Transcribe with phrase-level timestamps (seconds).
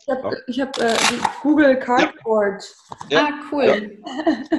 [0.00, 0.96] Ich habe hab, äh,
[1.42, 2.64] Google Cardboard.
[3.08, 3.28] Ja.
[3.28, 3.98] Ah, cool.
[4.04, 4.58] Ja.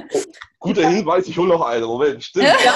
[0.58, 1.86] Guter Hinweis, ich hole noch eine.
[1.86, 2.46] Moment, stimmt.
[2.46, 2.74] Ja.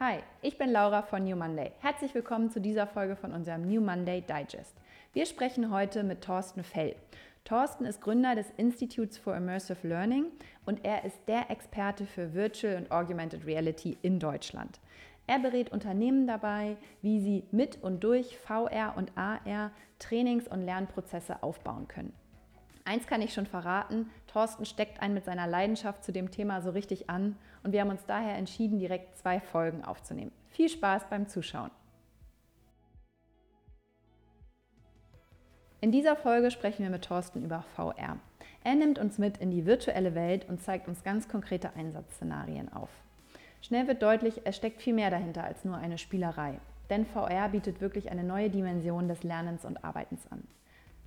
[0.00, 1.72] Hi, ich bin Laura von New Monday.
[1.80, 4.74] Herzlich willkommen zu dieser Folge von unserem New Monday Digest.
[5.12, 6.96] Wir sprechen heute mit Thorsten Fell.
[7.44, 10.28] Thorsten ist Gründer des Institutes for Immersive Learning
[10.64, 14.80] und er ist der Experte für Virtual und Augmented Reality in Deutschland.
[15.26, 21.42] Er berät Unternehmen dabei, wie sie mit und durch VR und AR Trainings- und Lernprozesse
[21.42, 22.14] aufbauen können.
[22.86, 26.70] Eins kann ich schon verraten, Thorsten steckt einen mit seiner Leidenschaft zu dem Thema so
[26.70, 30.32] richtig an und wir haben uns daher entschieden, direkt zwei Folgen aufzunehmen.
[30.48, 31.70] Viel Spaß beim Zuschauen.
[35.84, 38.16] In dieser Folge sprechen wir mit Thorsten über VR.
[38.64, 42.88] Er nimmt uns mit in die virtuelle Welt und zeigt uns ganz konkrete Einsatzszenarien auf.
[43.60, 46.58] Schnell wird deutlich, es steckt viel mehr dahinter als nur eine Spielerei.
[46.88, 50.48] Denn VR bietet wirklich eine neue Dimension des Lernens und Arbeitens an.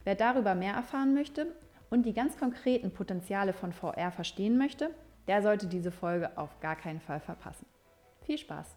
[0.03, 1.47] Wer darüber mehr erfahren möchte
[1.89, 4.91] und die ganz konkreten Potenziale von VR verstehen möchte,
[5.27, 7.65] der sollte diese Folge auf gar keinen Fall verpassen.
[8.27, 8.76] Viel Spaß!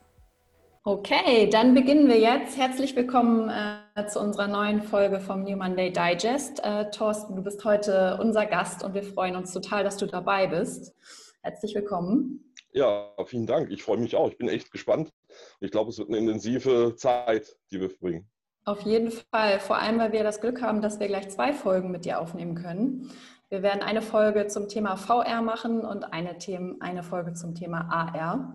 [0.82, 2.56] Okay, dann beginnen wir jetzt.
[2.56, 6.64] Herzlich willkommen äh, zu unserer neuen Folge vom New Monday Digest.
[6.64, 10.46] Äh, Thorsten, du bist heute unser Gast und wir freuen uns total, dass du dabei
[10.46, 10.94] bist.
[11.42, 12.54] Herzlich willkommen.
[12.72, 13.70] Ja, vielen Dank.
[13.70, 14.30] Ich freue mich auch.
[14.30, 15.12] Ich bin echt gespannt.
[15.60, 18.30] Ich glaube, es wird eine intensive Zeit, die wir verbringen.
[18.64, 19.60] Auf jeden Fall.
[19.60, 22.54] Vor allem, weil wir das Glück haben, dass wir gleich zwei Folgen mit dir aufnehmen
[22.54, 23.10] können.
[23.50, 27.86] Wir werden eine Folge zum Thema VR machen und eine, Themen, eine Folge zum Thema
[27.90, 28.54] AR.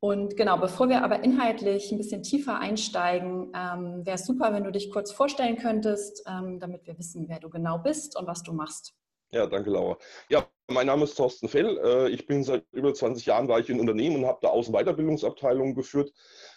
[0.00, 4.62] Und genau, bevor wir aber inhaltlich ein bisschen tiefer einsteigen, ähm, wäre es super, wenn
[4.62, 8.42] du dich kurz vorstellen könntest, ähm, damit wir wissen, wer du genau bist und was
[8.42, 8.94] du machst.
[9.30, 9.98] Ja, danke, Laura.
[10.30, 11.78] Ja, mein Name ist Thorsten Fell.
[11.78, 15.74] Äh, ich bin seit über 20 Jahren war ich in Unternehmen und habe da Außenweiterbildungsabteilungen
[15.74, 16.12] geführt.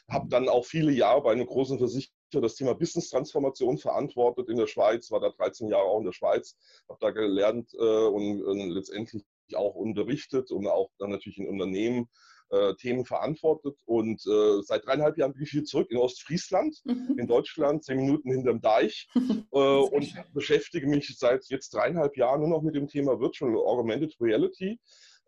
[0.09, 4.68] Habe dann auch viele Jahre bei einer großen Versicherung das Thema Business-Transformation verantwortet in der
[4.68, 6.56] Schweiz, war da 13 Jahre auch in der Schweiz,
[6.88, 12.08] habe da gelernt äh, und, und letztendlich auch unterrichtet und auch dann natürlich in Unternehmen
[12.51, 13.78] äh, Themen verantwortet.
[13.85, 17.16] Und äh, seit dreieinhalb Jahren bin ich hier zurück in Ostfriesland, mhm.
[17.17, 20.23] in Deutschland, zehn Minuten hinterm Deich äh, und schön.
[20.34, 24.79] beschäftige mich seit jetzt dreieinhalb Jahren nur noch mit dem Thema Virtual Augmented Reality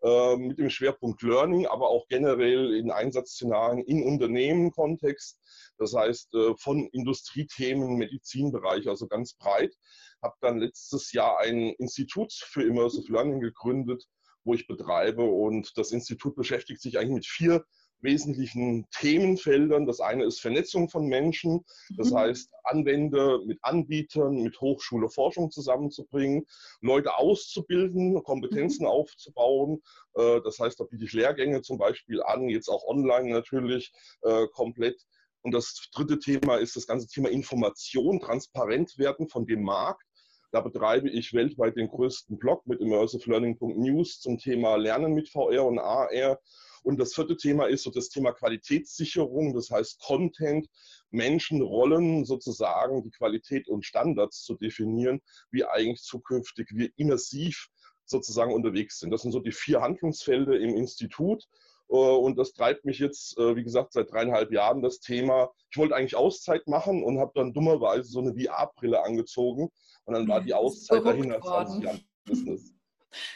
[0.04, 5.40] äh, mit dem Schwerpunkt Learning, aber auch generell in Einsatzszenarien in Unternehmen-Kontext.
[5.78, 9.74] Das heißt, äh, von Industriethemen, Medizinbereich, also ganz breit.
[10.22, 14.06] Habe dann letztes Jahr ein Institut für Immersive Learning gegründet,
[14.44, 15.24] wo ich betreibe.
[15.24, 17.66] Und das Institut beschäftigt sich eigentlich mit vier
[18.04, 19.86] wesentlichen Themenfeldern.
[19.86, 21.64] Das eine ist Vernetzung von Menschen,
[21.98, 22.18] das mhm.
[22.18, 26.46] heißt Anwender mit Anbietern, mit Hochschule, Forschung zusammenzubringen,
[26.82, 28.90] Leute auszubilden, Kompetenzen mhm.
[28.90, 29.82] aufzubauen.
[30.16, 34.48] Äh, das heißt, da biete ich Lehrgänge zum Beispiel an, jetzt auch online natürlich äh,
[34.52, 35.02] komplett.
[35.42, 40.04] Und das dritte Thema ist das ganze Thema Information, transparent werden von dem Markt.
[40.54, 45.80] Da betreibe ich weltweit den größten Blog mit immersivelearning.news zum Thema Lernen mit VR und
[45.80, 46.40] AR.
[46.84, 50.70] Und das vierte Thema ist so das Thema Qualitätssicherung, das heißt Content,
[51.10, 57.70] Menschen, Rollen sozusagen, die Qualität und Standards zu definieren, wie eigentlich zukünftig wir immersiv
[58.06, 59.10] sozusagen unterwegs sind.
[59.10, 61.48] Das sind so die vier Handlungsfelder im Institut.
[61.90, 65.52] Äh, und das treibt mich jetzt, äh, wie gesagt, seit dreieinhalb Jahren das Thema.
[65.70, 69.70] Ich wollte eigentlich Auszeit machen und habe dann dummerweise so eine VR-Brille angezogen
[70.06, 72.74] und dann war die Auszeit dahin nach 20 Jahren Business.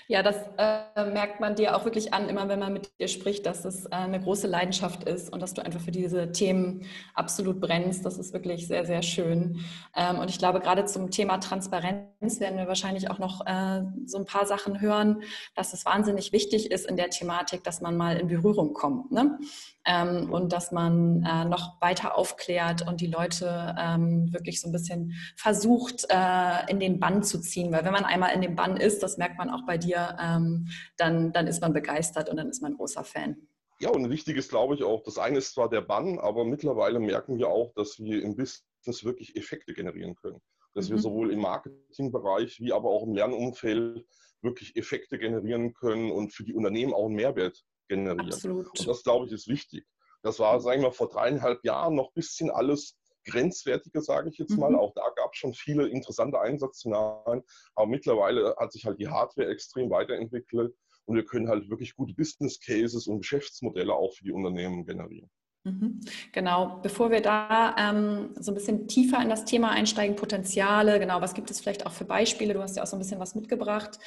[0.07, 3.45] Ja, das äh, merkt man dir auch wirklich an, immer wenn man mit dir spricht,
[3.45, 7.59] dass es äh, eine große Leidenschaft ist und dass du einfach für diese Themen absolut
[7.59, 8.05] brennst.
[8.05, 9.65] Das ist wirklich sehr, sehr schön.
[9.95, 14.17] Ähm, und ich glaube, gerade zum Thema Transparenz werden wir wahrscheinlich auch noch äh, so
[14.17, 15.23] ein paar Sachen hören,
[15.55, 19.11] dass es wahnsinnig wichtig ist in der Thematik, dass man mal in Berührung kommt.
[19.11, 19.39] Ne?
[19.87, 24.73] Ähm, und dass man äh, noch weiter aufklärt und die Leute ähm, wirklich so ein
[24.73, 27.71] bisschen versucht, äh, in den Bann zu ziehen.
[27.71, 30.67] Weil wenn man einmal in dem Bann ist, das merkt man auch bei dir, ähm,
[30.97, 33.47] dann, dann ist man begeistert und dann ist man großer Fan.
[33.79, 36.99] Ja, und wichtig ist, glaube ich, auch, das eine ist zwar der Bann, aber mittlerweile
[36.99, 40.41] merken wir auch, dass wir im Business wirklich Effekte generieren können.
[40.73, 40.95] Dass mhm.
[40.95, 44.05] wir sowohl im Marketingbereich wie aber auch im Lernumfeld
[44.41, 48.31] wirklich Effekte generieren können und für die Unternehmen auch einen Mehrwert generieren.
[48.31, 48.67] Absolut.
[48.67, 49.85] Und das, glaube ich, ist wichtig.
[50.23, 54.57] Das war, sagen wir vor dreieinhalb Jahren noch ein bisschen alles grenzwertiger, sage ich jetzt
[54.57, 54.71] mal.
[54.71, 54.77] Mhm.
[54.77, 57.43] Auch da gab es schon viele interessante Einsatzszenarien.
[57.75, 60.75] Aber mittlerweile hat sich halt die Hardware extrem weiterentwickelt
[61.05, 65.29] und wir können halt wirklich gute Business Cases und Geschäftsmodelle auch für die Unternehmen generieren.
[65.67, 65.99] Mhm.
[66.31, 71.19] Genau, bevor wir da ähm, so ein bisschen tiefer in das Thema einsteigen, Potenziale, genau,
[71.21, 72.53] was gibt es vielleicht auch für Beispiele?
[72.53, 73.99] Du hast ja auch so ein bisschen was mitgebracht.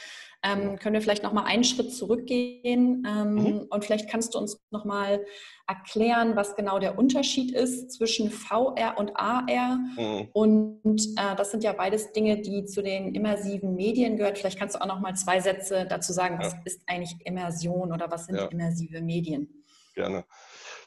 [0.42, 3.66] Ähm, können wir vielleicht nochmal einen Schritt zurückgehen ähm, mhm.
[3.68, 5.22] und vielleicht kannst du uns nochmal
[5.66, 9.76] erklären, was genau der Unterschied ist zwischen VR und AR.
[9.98, 10.28] Mhm.
[10.32, 14.38] Und äh, das sind ja beides Dinge, die zu den immersiven Medien gehört.
[14.38, 16.60] Vielleicht kannst du auch nochmal zwei Sätze dazu sagen, was ja.
[16.64, 18.46] ist eigentlich Immersion oder was sind ja.
[18.46, 19.62] immersive Medien?
[19.94, 20.24] Gerne.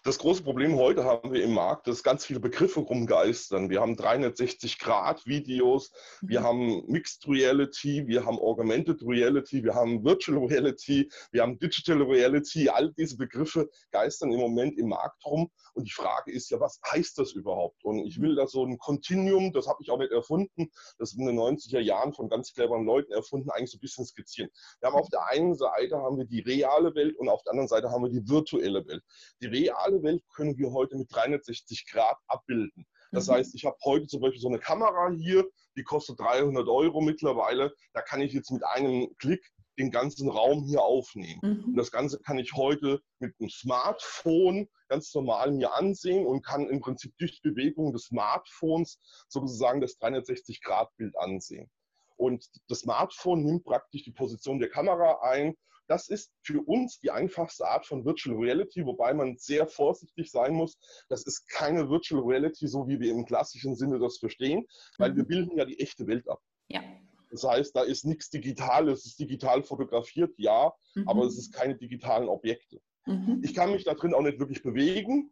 [0.06, 3.70] Das große Problem heute haben wir im Markt, dass ganz viele Begriffe rumgeistern.
[3.70, 6.44] Wir haben 360-Grad-Videos, wir mhm.
[6.44, 12.68] haben Mixed Reality, wir haben Augmented Reality, wir haben Virtual Reality, wir haben Digital Reality.
[12.68, 15.50] All diese Begriffe geistern im Moment im Markt rum.
[15.74, 17.82] Und die Frage ist ja, was heißt das überhaupt?
[17.86, 21.26] Und ich will da so ein Continuum, das habe ich auch nicht erfunden, das in
[21.26, 24.50] den 90er Jahren von ganz cleveren Leuten erfunden, eigentlich so ein bisschen skizzieren.
[24.82, 27.70] Wir haben auf der einen Seite haben wir die reale Welt und auf der anderen
[27.70, 29.02] Seite haben wir die virtuelle Welt.
[29.42, 32.86] Die reale reale Welt können wir heute mit 360 Grad abbilden.
[33.12, 33.34] Das mhm.
[33.34, 35.46] heißt, ich habe heute zum Beispiel so eine Kamera hier,
[35.76, 37.74] die kostet 300 Euro mittlerweile.
[37.94, 39.44] Da kann ich jetzt mit einem Klick
[39.80, 41.40] den ganzen Raum hier aufnehmen.
[41.42, 41.64] Mhm.
[41.66, 46.70] Und das Ganze kann ich heute mit einem Smartphone ganz normal mir ansehen und kann
[46.70, 49.00] im Prinzip durch die Bewegung des Smartphones
[49.30, 51.72] sozusagen das 360-Grad-Bild ansehen.
[52.18, 55.56] Und das Smartphone nimmt praktisch die Position der Kamera ein
[55.94, 60.54] das ist für uns die einfachste Art von Virtual Reality, wobei man sehr vorsichtig sein
[60.54, 60.76] muss.
[61.08, 64.66] Das ist keine Virtual Reality, so wie wir im klassischen Sinne das verstehen,
[64.98, 65.18] weil mhm.
[65.18, 66.42] wir bilden ja die echte Welt ab.
[66.68, 66.82] Ja.
[67.30, 71.08] Das heißt, da ist nichts Digitales, es ist digital fotografiert, ja, mhm.
[71.08, 72.80] aber es ist keine digitalen Objekte.
[73.06, 73.42] Mhm.
[73.44, 75.32] Ich kann mich da drin auch nicht wirklich bewegen.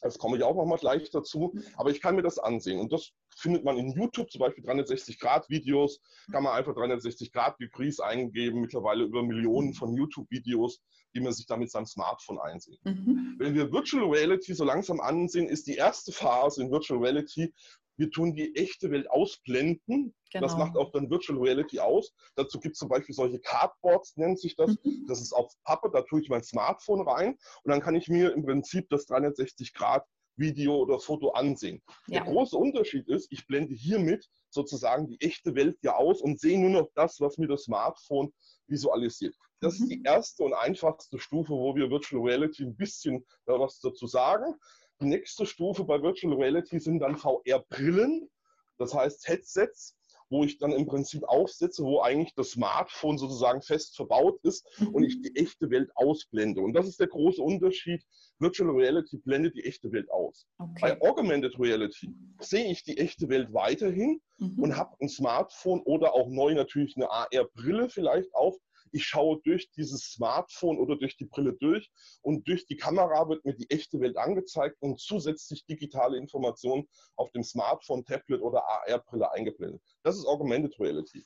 [0.00, 1.54] Das komme ich auch noch mal gleich dazu.
[1.76, 2.80] Aber ich kann mir das ansehen.
[2.80, 6.00] Und das findet man in YouTube, zum Beispiel 360-Grad-Videos.
[6.30, 8.60] Kann man einfach 360-Grad-Degrees eingeben.
[8.60, 10.80] Mittlerweile über Millionen von YouTube-Videos,
[11.14, 12.80] die man sich da mit seinem Smartphone einsieht.
[12.84, 13.36] Mhm.
[13.38, 17.52] Wenn wir Virtual Reality so langsam ansehen, ist die erste Phase in Virtual Reality,
[17.96, 20.14] wir tun die echte Welt ausblenden.
[20.32, 20.46] Genau.
[20.46, 22.12] Das macht auch dann Virtual Reality aus.
[22.34, 24.76] Dazu gibt es zum Beispiel solche Cardboards, nennt sich das.
[24.82, 25.06] Mhm.
[25.08, 28.32] Das ist auf Pappe, da tue ich mein Smartphone rein und dann kann ich mir
[28.32, 30.04] im Prinzip das 360 Grad
[30.36, 31.82] Video oder Foto ansehen.
[32.08, 32.22] Ja.
[32.22, 36.58] Der große Unterschied ist, ich blende hiermit sozusagen die echte Welt ja aus und sehe
[36.58, 38.32] nur noch das, was mir das Smartphone
[38.66, 39.34] visualisiert.
[39.60, 39.84] Das mhm.
[39.84, 44.54] ist die erste und einfachste Stufe, wo wir Virtual Reality ein bisschen was dazu sagen.
[45.00, 48.30] Die nächste Stufe bei Virtual Reality sind dann VR-Brillen,
[48.78, 49.96] das heißt Headsets,
[50.30, 54.88] wo ich dann im Prinzip aufsetze, wo eigentlich das Smartphone sozusagen fest verbaut ist mhm.
[54.88, 56.60] und ich die echte Welt ausblende.
[56.60, 58.02] Und das ist der große Unterschied.
[58.38, 60.46] Virtual Reality blendet die echte Welt aus.
[60.58, 60.78] Okay.
[60.80, 62.10] Bei Augmented Reality
[62.40, 64.58] sehe ich die echte Welt weiterhin mhm.
[64.58, 68.56] und habe ein Smartphone oder auch neu natürlich eine AR-Brille vielleicht auf,
[68.92, 71.90] ich schaue durch dieses Smartphone oder durch die Brille durch
[72.22, 77.30] und durch die Kamera wird mir die echte Welt angezeigt und zusätzlich digitale Informationen auf
[77.32, 79.82] dem Smartphone, Tablet oder AR-Brille eingeblendet.
[80.02, 81.24] Das ist Augmented Reality.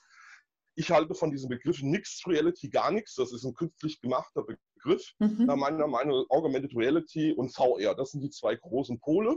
[0.76, 3.14] Ich halte von diesem Begriff Mixed Reality gar nichts.
[3.14, 5.12] Das ist ein künstlich gemachter Begriff.
[5.18, 5.46] Mhm.
[5.46, 7.94] Meiner Meinung nach Augmented Reality und VR.
[7.94, 9.36] Das sind die zwei großen Pole.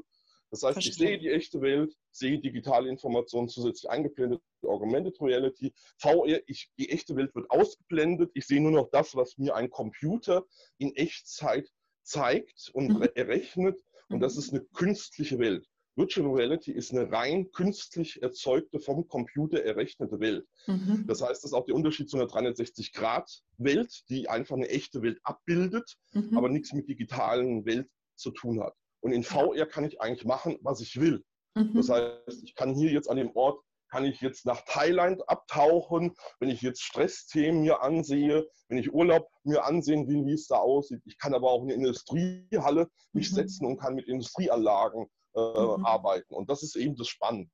[0.54, 0.92] Das heißt, Verstehe.
[0.92, 6.92] ich sehe die echte Welt, sehe digitale Informationen zusätzlich eingeblendet, Augmented Reality, VR, ich, die
[6.92, 10.46] echte Welt wird ausgeblendet, ich sehe nur noch das, was mir ein Computer
[10.78, 11.68] in Echtzeit
[12.04, 13.10] zeigt und mhm.
[13.16, 14.40] errechnet und das mhm.
[14.40, 15.68] ist eine künstliche Welt.
[15.96, 20.46] Virtual Reality ist eine rein künstlich erzeugte, vom Computer errechnete Welt.
[20.68, 21.06] Mhm.
[21.08, 25.20] Das heißt, das ist auch der Unterschied zu einer 360-Grad-Welt, die einfach eine echte Welt
[25.24, 26.38] abbildet, mhm.
[26.38, 28.76] aber nichts mit digitalen Welt zu tun hat.
[29.04, 31.24] Und in VR kann ich eigentlich machen, was ich will.
[31.56, 31.74] Mhm.
[31.76, 36.16] Das heißt, ich kann hier jetzt an dem Ort, kann ich jetzt nach Thailand abtauchen,
[36.40, 40.56] wenn ich jetzt Stressthemen mir ansehe, wenn ich Urlaub mir ansehen will, wie es da
[40.56, 41.02] aussieht.
[41.06, 43.36] Ich kann aber auch in eine Industriehalle mich mhm.
[43.36, 45.06] setzen und kann mit Industrieanlagen
[45.36, 45.86] äh, mhm.
[45.86, 46.34] arbeiten.
[46.34, 47.52] Und das ist eben das Spannende.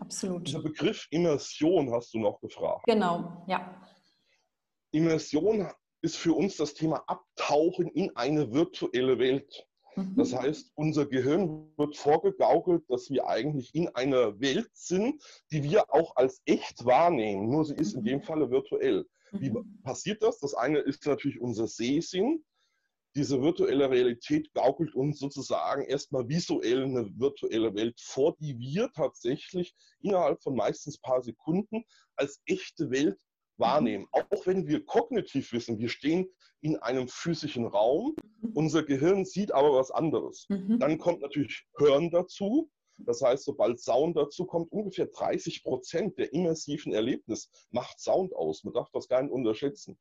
[0.00, 0.48] Absolut.
[0.48, 2.84] Dieser Begriff Immersion hast du noch gefragt.
[2.86, 3.80] Genau, ja.
[4.92, 5.70] Immersion
[6.02, 9.66] ist für uns das Thema Abtauchen in eine virtuelle Welt.
[10.16, 10.38] Das mhm.
[10.38, 16.16] heißt, unser Gehirn wird vorgegaukelt, dass wir eigentlich in einer Welt sind, die wir auch
[16.16, 18.22] als echt wahrnehmen, nur sie ist in dem mhm.
[18.22, 19.06] Falle virtuell.
[19.32, 19.80] Wie mhm.
[19.82, 20.38] passiert das?
[20.40, 22.44] Das eine ist natürlich unser Sehsinn.
[23.16, 29.74] Diese virtuelle Realität gaukelt uns sozusagen erstmal visuell eine virtuelle Welt vor, die wir tatsächlich
[30.00, 33.20] innerhalb von meistens ein paar Sekunden als echte Welt
[33.60, 34.06] wahrnehmen.
[34.12, 36.28] Auch wenn wir kognitiv wissen, wir stehen
[36.60, 38.50] in einem physischen Raum, mhm.
[38.54, 40.46] unser Gehirn sieht aber was anderes.
[40.48, 40.78] Mhm.
[40.78, 42.70] Dann kommt natürlich Hören dazu.
[42.98, 48.64] Das heißt, sobald Sound dazu kommt, ungefähr 30 Prozent der immersiven Erlebnis macht Sound aus.
[48.64, 49.98] Man darf das gar nicht unterschätzen.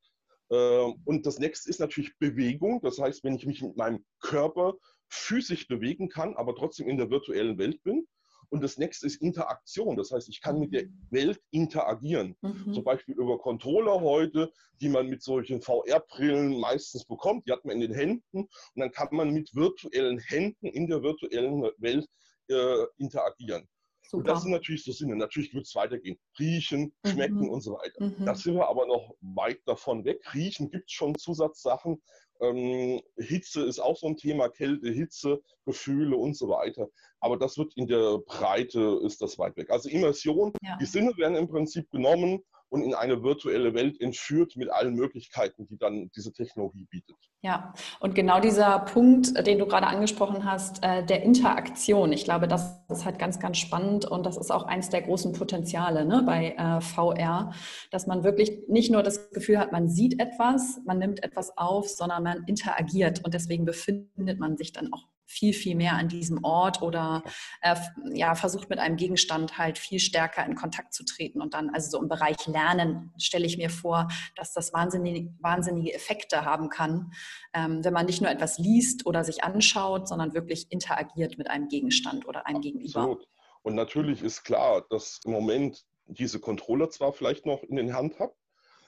[0.52, 2.82] Ähm, und das nächste ist natürlich Bewegung.
[2.82, 4.76] Das heißt, wenn ich mich mit meinem Körper
[5.10, 8.08] physisch bewegen kann, aber trotzdem in der virtuellen Welt bin.
[8.50, 9.96] Und das nächste ist Interaktion.
[9.96, 12.36] Das heißt, ich kann mit der Welt interagieren.
[12.42, 12.74] Mhm.
[12.74, 14.52] Zum Beispiel über Controller heute,
[14.82, 17.48] die man mit solchen VR-Brillen meistens bekommt.
[17.48, 18.40] Die hat man in den Händen.
[18.42, 22.08] Und dann kann man mit virtuellen Händen in der virtuellen Welt
[22.48, 23.68] äh, interagieren.
[24.10, 24.18] Super.
[24.18, 25.16] Und das sind natürlich so Sinne.
[25.16, 26.18] Natürlich wird es weitergehen.
[26.40, 27.50] Riechen, schmecken mhm.
[27.50, 28.04] und so weiter.
[28.04, 28.26] Mhm.
[28.26, 30.22] Da sind wir aber noch weit davon weg.
[30.34, 32.02] Riechen gibt es schon Zusatzsachen.
[32.42, 36.88] Ähm, Hitze ist auch so ein Thema, Kälte, Hitze, Gefühle und so weiter.
[37.20, 39.70] Aber das wird in der Breite, ist das weit weg.
[39.70, 40.78] Also Immersion, ja.
[40.78, 45.68] die Sinne werden im Prinzip genommen und in eine virtuelle Welt entführt mit allen Möglichkeiten,
[45.68, 47.16] die dann diese Technologie bietet.
[47.42, 52.50] Ja, und genau dieser Punkt, den du gerade angesprochen hast, äh, der Interaktion, ich glaube,
[52.50, 56.22] das ist halt ganz, ganz spannend und das ist auch eines der großen Potenziale ne,
[56.26, 57.54] bei äh, VR,
[57.92, 61.88] dass man wirklich nicht nur das Gefühl hat, man sieht etwas, man nimmt etwas auf,
[61.88, 66.44] sondern man interagiert und deswegen befindet man sich dann auch viel, viel mehr an diesem
[66.44, 67.24] Ort oder
[67.62, 67.76] äh,
[68.14, 71.42] ja, versucht mit einem Gegenstand halt viel stärker in Kontakt zu treten.
[71.42, 75.94] Und dann, also so im Bereich Lernen, stelle ich mir vor, dass das wahnsinnige, wahnsinnige
[75.94, 77.12] Effekte haben kann,
[77.54, 81.68] ähm, wenn man nicht nur etwas liest oder sich anschaut, sondern wirklich interagiert mit einem
[81.68, 82.82] Gegenstand oder einem Absolut.
[82.82, 83.18] Gegenüber.
[83.62, 88.20] Und natürlich ist klar, dass im Moment diese Controller zwar vielleicht noch in den Hand
[88.20, 88.34] habe,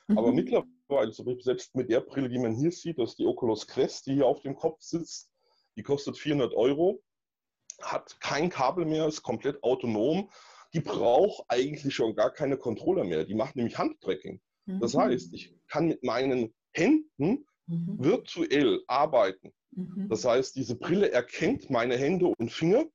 [0.07, 0.17] mhm.
[0.17, 4.07] aber mittlerweile, selbst mit der Brille, die man hier sieht, das ist die Oculus Quest,
[4.07, 5.30] die hier auf dem Kopf sitzt,
[5.75, 7.01] die kostet 400 Euro,
[7.81, 10.29] hat kein Kabel mehr, ist komplett autonom.
[10.73, 13.25] Die braucht eigentlich schon gar keine Controller mehr.
[13.25, 14.41] Die macht nämlich Handtracking.
[14.65, 14.79] Mhm.
[14.79, 17.97] Das heißt, ich kann mit meinen Händen mhm.
[17.99, 19.51] virtuell arbeiten.
[19.71, 20.07] Mhm.
[20.09, 22.85] Das heißt, diese Brille erkennt meine Hände und Finger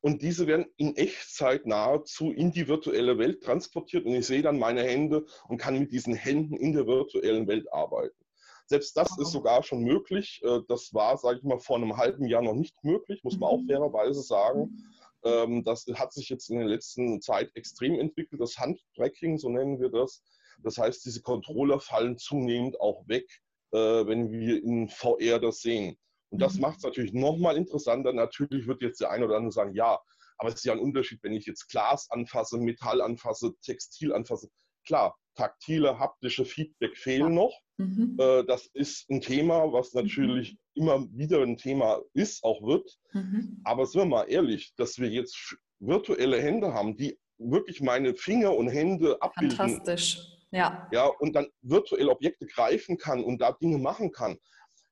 [0.00, 4.58] und diese werden in Echtzeit nahezu in die virtuelle Welt transportiert und ich sehe dann
[4.58, 8.21] meine Hände und kann mit diesen Händen in der virtuellen Welt arbeiten.
[8.66, 10.40] Selbst das ist sogar schon möglich.
[10.44, 13.50] Äh, das war, sage ich mal, vor einem halben Jahr noch nicht möglich, muss man
[13.50, 13.66] auch mhm.
[13.66, 14.88] fairerweise sagen.
[15.24, 19.80] Ähm, das hat sich jetzt in der letzten Zeit extrem entwickelt, das Handtracking, so nennen
[19.80, 20.22] wir das.
[20.62, 23.26] Das heißt, diese Controller fallen zunehmend auch weg,
[23.72, 25.96] äh, wenn wir in VR das sehen.
[26.30, 26.62] Und das mhm.
[26.62, 28.12] macht es natürlich nochmal interessanter.
[28.12, 30.00] Natürlich wird jetzt der eine oder andere sagen, ja,
[30.38, 34.50] aber es ist ja ein Unterschied, wenn ich jetzt Glas anfasse, Metall anfasse, Textil anfasse.
[34.84, 37.56] Klar, taktile, haptische Feedback fehlen noch.
[37.82, 38.16] Mhm.
[38.18, 40.02] Äh, das ist ein Thema, was mhm.
[40.02, 42.98] natürlich immer wieder ein Thema ist, auch wird.
[43.12, 43.60] Mhm.
[43.64, 48.54] Aber sind wir mal ehrlich, dass wir jetzt virtuelle Hände haben, die wirklich meine Finger
[48.54, 49.56] und Hände abbilden.
[49.56, 50.20] Fantastisch,
[50.50, 50.88] ja.
[50.92, 54.38] Ja, und dann virtuell Objekte greifen kann und da Dinge machen kann.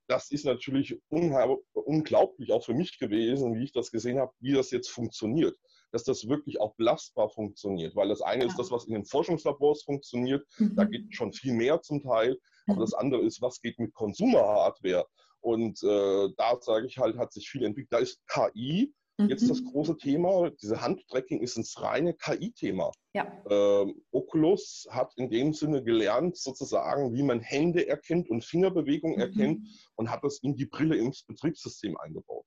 [0.07, 4.71] Das ist natürlich unglaublich auch für mich gewesen, wie ich das gesehen habe, wie das
[4.71, 5.55] jetzt funktioniert
[5.91, 7.95] dass das wirklich auch belastbar funktioniert.
[7.95, 8.49] Weil das eine ja.
[8.49, 10.45] ist das, was in den Forschungslabors funktioniert.
[10.57, 10.75] Mhm.
[10.75, 12.37] Da geht schon viel mehr zum Teil.
[12.71, 15.05] Aber das andere ist, was geht mit Consumer-Hardware?
[15.39, 17.93] Und äh, da sage ich halt, hat sich viel entwickelt.
[17.93, 18.93] Da ist KI
[19.27, 19.71] jetzt das mhm.
[19.71, 20.49] große Thema.
[20.61, 22.91] Diese Handtracking ist ein reine KI-Thema.
[23.13, 23.31] Ja.
[23.49, 29.21] Ähm, Oculus hat in dem Sinne gelernt, sozusagen, wie man Hände erkennt und Fingerbewegungen mhm.
[29.21, 32.45] erkennt und hat das in die Brille ins Betriebssystem eingebaut.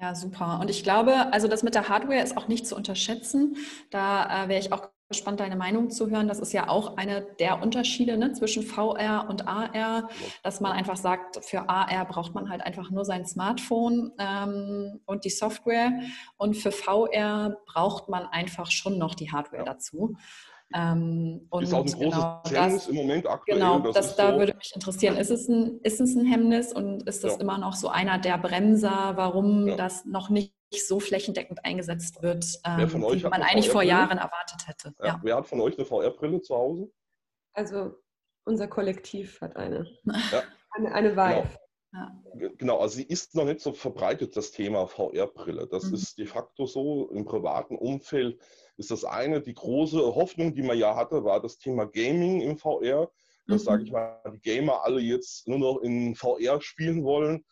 [0.00, 0.58] Ja, super.
[0.60, 3.56] Und ich glaube, also das mit der Hardware ist auch nicht zu unterschätzen.
[3.90, 6.28] Da äh, wäre ich auch gespannt, deine Meinung zu hören.
[6.28, 10.08] Das ist ja auch einer der Unterschiede ne, zwischen VR und AR,
[10.42, 15.24] dass man einfach sagt, für AR braucht man halt einfach nur sein Smartphone ähm, und
[15.24, 15.92] die Software.
[16.38, 19.72] Und für VR braucht man einfach schon noch die Hardware ja.
[19.72, 20.16] dazu.
[20.72, 23.58] Ähm, und ist auch ein großes genau, Hemmnis das, im Moment aktuell.
[23.58, 24.38] Genau, das, das da so.
[24.38, 25.16] würde mich interessieren.
[25.16, 27.40] Ist es, ein, ist es ein Hemmnis und ist das ja.
[27.40, 29.76] immer noch so einer der Bremser, warum ja.
[29.76, 34.94] das noch nicht so flächendeckend eingesetzt wird, ähm, wie man eigentlich vor Jahren erwartet hätte?
[35.02, 35.20] Ja.
[35.22, 36.90] Wer hat von euch eine VR-Brille zu Hause?
[37.54, 37.96] Also
[38.44, 39.86] unser Kollektiv hat eine.
[40.72, 41.42] Eine, eine Vive.
[41.42, 41.56] Genau.
[41.92, 42.48] Ja.
[42.56, 45.66] Genau, also sie ist noch nicht so verbreitet, das Thema VR-Brille.
[45.66, 45.94] Das mhm.
[45.94, 48.40] ist de facto so im privaten Umfeld
[48.76, 49.40] ist das eine.
[49.40, 53.10] Die große Hoffnung, die man ja hatte, war das Thema Gaming im VR.
[53.46, 53.64] Dass, mhm.
[53.64, 57.44] sage ich mal, die Gamer alle jetzt nur noch in VR spielen wollen.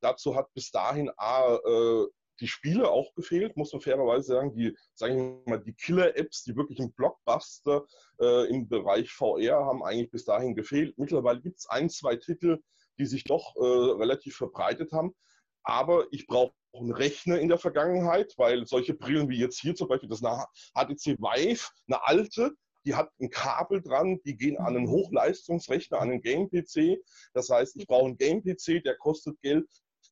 [0.00, 2.06] Dazu hat bis dahin A, äh,
[2.40, 4.54] die Spiele auch gefehlt, muss man fairerweise sagen.
[4.54, 7.84] Die, sagen mal, die Killer-Apps, die wirklich ein Blockbuster
[8.20, 10.96] äh, im Bereich VR haben eigentlich bis dahin gefehlt.
[10.98, 12.60] Mittlerweile gibt es ein, zwei Titel,
[12.98, 15.14] die sich doch äh, relativ verbreitet haben.
[15.62, 19.88] Aber ich brauche einen Rechner in der Vergangenheit, weil solche Brillen wie jetzt hier zum
[19.88, 22.52] Beispiel, das ist eine HTC Vive, eine alte,
[22.86, 24.90] die hat ein Kabel dran, die gehen an einen mhm.
[24.90, 26.98] Hochleistungsrechner, an einen Game-PC.
[27.34, 29.68] Das heißt, ich brauche einen Game-PC, der kostet Geld.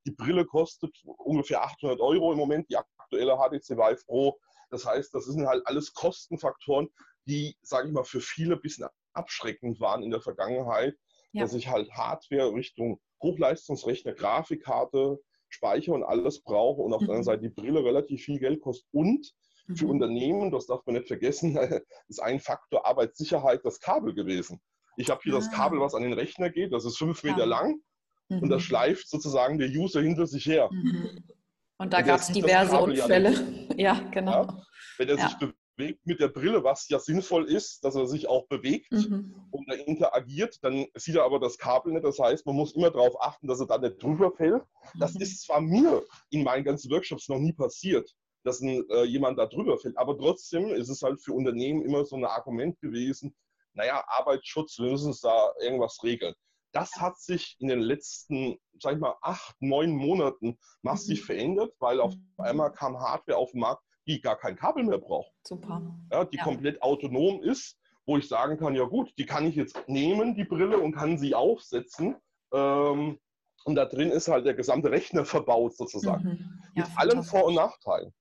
[0.09, 4.38] Die Brille kostet ungefähr 800 Euro im Moment, die aktuelle HTC Vive Pro.
[4.71, 6.88] Das heißt, das sind halt alles Kostenfaktoren,
[7.27, 10.97] die, sage ich mal, für viele ein bisschen abschreckend waren in der Vergangenheit
[11.33, 11.43] ja.
[11.43, 17.07] dass ich halt Hardware Richtung Hochleistungsrechner, Grafikkarte, Speicher und alles brauche und auf mhm.
[17.07, 17.41] der anderen mhm.
[17.41, 19.33] Seite die Brille relativ viel Geld kostet und
[19.77, 19.91] für mhm.
[19.91, 21.57] Unternehmen, das darf man nicht vergessen,
[22.09, 24.61] ist ein Faktor Arbeitssicherheit das Kabel gewesen.
[24.97, 25.37] Ich habe hier ah.
[25.37, 27.45] das Kabel, was an den Rechner geht, das ist fünf Meter ja.
[27.47, 27.81] lang
[28.29, 28.43] mhm.
[28.43, 30.69] und das schleift sozusagen der User hinter sich her.
[30.71, 31.25] Mhm.
[31.79, 33.33] Und da gab es diverse Unfälle.
[33.77, 34.45] Ja, ja genau.
[34.45, 34.63] Ja,
[34.99, 38.47] wenn er sich bewegt mit der Brille, was ja sinnvoll ist, dass er sich auch
[38.49, 39.35] bewegt mhm.
[39.53, 42.05] und er interagiert, dann sieht er aber das Kabel nicht.
[42.05, 44.63] Das heißt, man muss immer darauf achten, dass er da nicht drüber fällt.
[44.99, 45.23] Das mhm.
[45.23, 49.47] ist zwar mir in meinen ganzen Workshops noch nie passiert, dass ein, äh, jemand da
[49.47, 53.35] drüber fällt, aber trotzdem ist es halt für Unternehmen immer so ein Argument gewesen,
[53.75, 56.35] naja, Arbeitsschutz, wir müssen es da irgendwas regeln.
[56.73, 61.27] Das hat sich in den letzten, sag ich mal, acht, neun Monaten massiv mhm.
[61.27, 62.35] verändert, weil auf mhm.
[62.39, 65.33] einmal kam Hardware auf den Markt, die gar kein Kabel mehr braucht.
[65.47, 65.83] Super.
[66.13, 66.45] Ja, die ja.
[66.45, 70.45] komplett autonom ist, wo ich sagen kann, ja gut, die kann ich jetzt nehmen, die
[70.45, 72.17] Brille, und kann sie aufsetzen.
[72.53, 73.19] Ähm,
[73.65, 76.25] und da drin ist halt der gesamte Rechner verbaut sozusagen.
[76.25, 76.63] Mhm.
[76.75, 78.13] Ja, Mit allen Vor- und Nachteilen.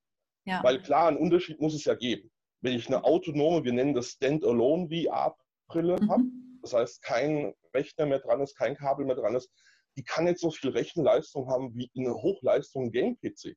[0.46, 0.64] Ja.
[0.64, 2.30] Weil klar, einen Unterschied muss es ja geben.
[2.62, 6.12] Wenn ich eine autonome, wir nennen das Standalone VR-Brille mhm.
[6.12, 6.24] habe,
[6.62, 9.52] das heißt kein Rechner mehr dran ist, kein Kabel mehr dran ist,
[9.96, 13.56] die kann nicht so viel Rechenleistung haben wie eine Hochleistung Game-PC.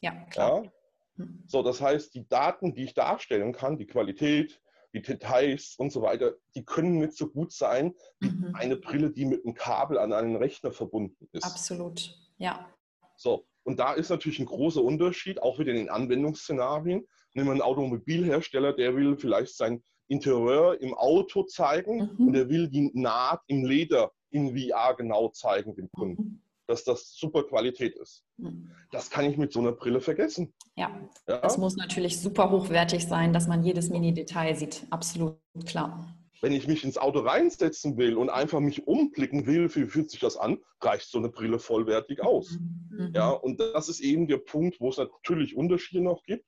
[0.00, 0.64] Ja, klar.
[0.64, 1.26] Ja?
[1.46, 4.60] So, das heißt, die Daten, die ich darstellen kann, die Qualität,
[4.94, 8.54] die Details und so weiter, die können nicht so gut sein wie mhm.
[8.54, 11.44] eine Brille, die mit einem Kabel an einen Rechner verbunden ist.
[11.44, 12.68] Absolut, ja.
[13.16, 17.06] So, und da ist natürlich ein großer Unterschied, auch wieder in den Anwendungsszenarien.
[17.34, 22.28] Nehmen wir einen Automobilhersteller, der will vielleicht sein Interieur im Auto zeigen mhm.
[22.28, 26.22] und er will die Naht im Leder in VR genau zeigen dem Kunden.
[26.22, 28.24] Mhm dass das super Qualität ist.
[28.40, 28.70] Hm.
[28.92, 30.54] Das kann ich mit so einer Brille vergessen.
[30.76, 30.96] Ja,
[31.28, 34.86] ja, das muss natürlich super hochwertig sein, dass man jedes Mini-Detail sieht.
[34.90, 35.36] Absolut
[35.66, 36.16] klar.
[36.40, 40.20] Wenn ich mich ins Auto reinsetzen will und einfach mich umblicken will, wie fühlt sich
[40.20, 42.58] das an, reicht so eine Brille vollwertig aus.
[42.90, 43.12] Mhm.
[43.14, 46.46] Ja, und das ist eben der Punkt, wo es natürlich Unterschiede noch gibt.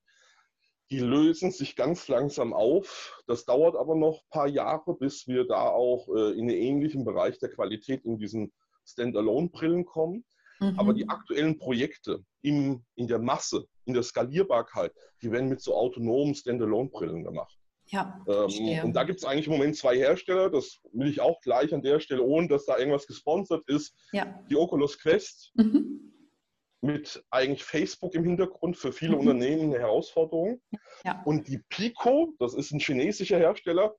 [0.92, 3.18] Die lösen sich ganz langsam auf.
[3.26, 7.06] Das dauert aber noch ein paar Jahre, bis wir da auch äh, in einen ähnlichen
[7.06, 8.52] Bereich der Qualität in diesen
[8.84, 10.26] Standalone-Brillen kommen.
[10.60, 10.78] Mhm.
[10.78, 15.74] Aber die aktuellen Projekte im, in der Masse, in der Skalierbarkeit, die werden mit so
[15.74, 17.56] autonomen Standalone-Brillen gemacht.
[17.86, 21.40] Ja, ähm, und da gibt es eigentlich im Moment zwei Hersteller, das will ich auch
[21.40, 23.96] gleich an der Stelle, ohne dass da irgendwas gesponsert ist.
[24.12, 24.42] Ja.
[24.50, 26.11] Die Oculus Quest mhm.
[26.82, 29.20] Mit eigentlich Facebook im Hintergrund für viele mhm.
[29.20, 30.60] Unternehmen eine Herausforderung.
[31.04, 31.22] Ja.
[31.24, 33.94] Und die Pico, das ist ein chinesischer Hersteller,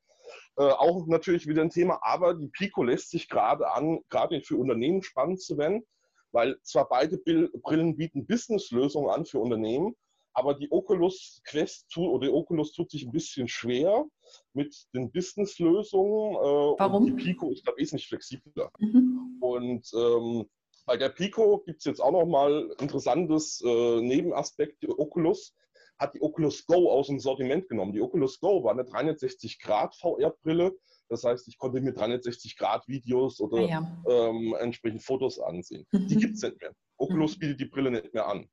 [0.58, 4.58] äh, auch natürlich wieder ein Thema, aber die Pico lässt sich gerade an, gerade für
[4.58, 5.84] Unternehmen spannend zu werden,
[6.32, 9.96] weil zwar beide Brillen bieten Businesslösungen an für Unternehmen,
[10.34, 14.06] aber die Oculus Quest tut, oder die Oculus tut sich ein bisschen schwer
[14.54, 16.36] mit den Businesslösungen.
[16.36, 17.06] Äh, Warum?
[17.06, 18.72] die Pico ist da wesentlich flexibler.
[18.80, 19.38] Mhm.
[19.40, 20.50] Und ähm,
[20.86, 25.56] bei der Pico gibt es jetzt auch nochmal interessantes äh, Nebenaspekt, die Oculus
[25.98, 27.94] hat die Oculus Go aus dem Sortiment genommen.
[27.94, 30.74] Die Oculus Go war eine 360-Grad-VR-Brille.
[31.10, 34.04] Das heißt, ich konnte mir 360-Grad-Videos oder ah, ja.
[34.10, 35.86] ähm, entsprechend Fotos ansehen.
[35.92, 36.08] Mhm.
[36.08, 36.74] Die gibt es nicht mehr.
[36.98, 37.40] Oculus mhm.
[37.40, 38.50] bietet die Brille nicht mehr an.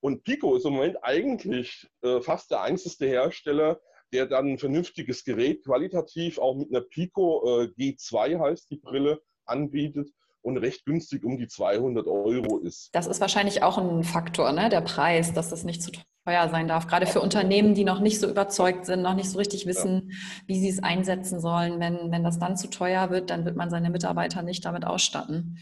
[0.00, 3.80] Und Pico ist im Moment eigentlich äh, fast der einzige Hersteller,
[4.12, 9.20] der dann ein vernünftiges Gerät qualitativ auch mit einer Pico äh, G2 heißt die Brille
[9.44, 10.10] anbietet
[10.42, 12.90] und recht günstig um die 200 Euro ist.
[12.92, 14.68] Das ist wahrscheinlich auch ein Faktor, ne?
[14.68, 15.90] der Preis, dass das nicht zu
[16.24, 16.86] teuer sein darf.
[16.86, 20.16] Gerade für Unternehmen, die noch nicht so überzeugt sind, noch nicht so richtig wissen, ja.
[20.46, 21.80] wie sie es einsetzen sollen.
[21.80, 25.58] Wenn, wenn das dann zu teuer wird, dann wird man seine Mitarbeiter nicht damit ausstatten.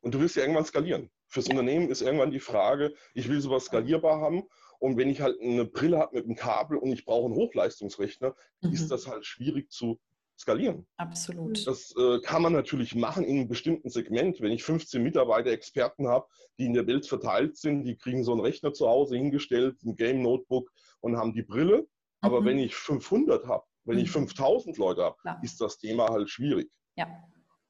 [0.00, 1.10] Und du willst ja irgendwann skalieren.
[1.28, 1.48] Fürs.
[1.48, 4.42] Unternehmen ist irgendwann die Frage, ich will sowas skalierbar haben.
[4.78, 8.34] Und wenn ich halt eine Brille habe mit einem Kabel und ich brauche einen Hochleistungsrechner,
[8.60, 8.72] mhm.
[8.72, 9.98] ist das halt schwierig zu
[10.38, 10.86] skalieren.
[10.96, 11.66] Absolut.
[11.66, 14.40] Das äh, kann man natürlich machen in einem bestimmten Segment.
[14.40, 16.26] Wenn ich 15 Mitarbeiter, Experten habe,
[16.58, 19.96] die in der Welt verteilt sind, die kriegen so einen Rechner zu Hause hingestellt, ein
[19.96, 20.70] Game Notebook
[21.00, 21.86] und haben die Brille.
[22.20, 22.44] Aber mhm.
[22.46, 24.02] wenn ich 500 habe, wenn mhm.
[24.02, 25.40] ich 5000 Leute habe, ja.
[25.42, 26.70] ist das Thema halt schwierig.
[26.96, 27.08] Ja.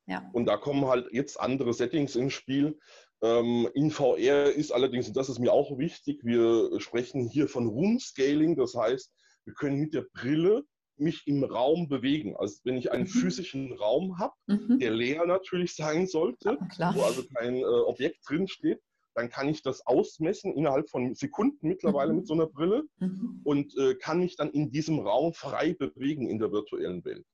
[0.07, 0.29] ja.
[0.33, 2.79] Und da kommen halt jetzt andere Settings ins Spiel.
[3.23, 7.67] Ähm, in VR ist allerdings, und das ist mir auch wichtig, wir sprechen hier von
[7.67, 8.57] Room Scaling.
[8.57, 9.13] Das heißt,
[9.45, 10.65] wir können mit der Brille
[10.99, 12.37] mich im Raum bewegen.
[12.37, 13.09] Also wenn ich einen mhm.
[13.09, 14.79] physischen Raum habe, mhm.
[14.79, 18.81] der leer natürlich sein sollte, ja, wo also kein äh, Objekt drin steht,
[19.15, 22.19] dann kann ich das ausmessen innerhalb von Sekunden mittlerweile mhm.
[22.19, 23.41] mit so einer Brille mhm.
[23.45, 27.27] und äh, kann mich dann in diesem Raum frei bewegen in der virtuellen Welt.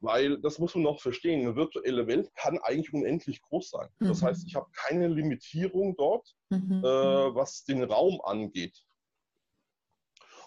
[0.00, 3.88] Weil, das muss man noch verstehen, eine virtuelle Welt kann eigentlich unendlich groß sein.
[3.98, 4.48] Das heißt, mhm.
[4.48, 6.82] ich habe keine Limitierung dort, mhm.
[6.84, 8.82] äh, was den Raum angeht.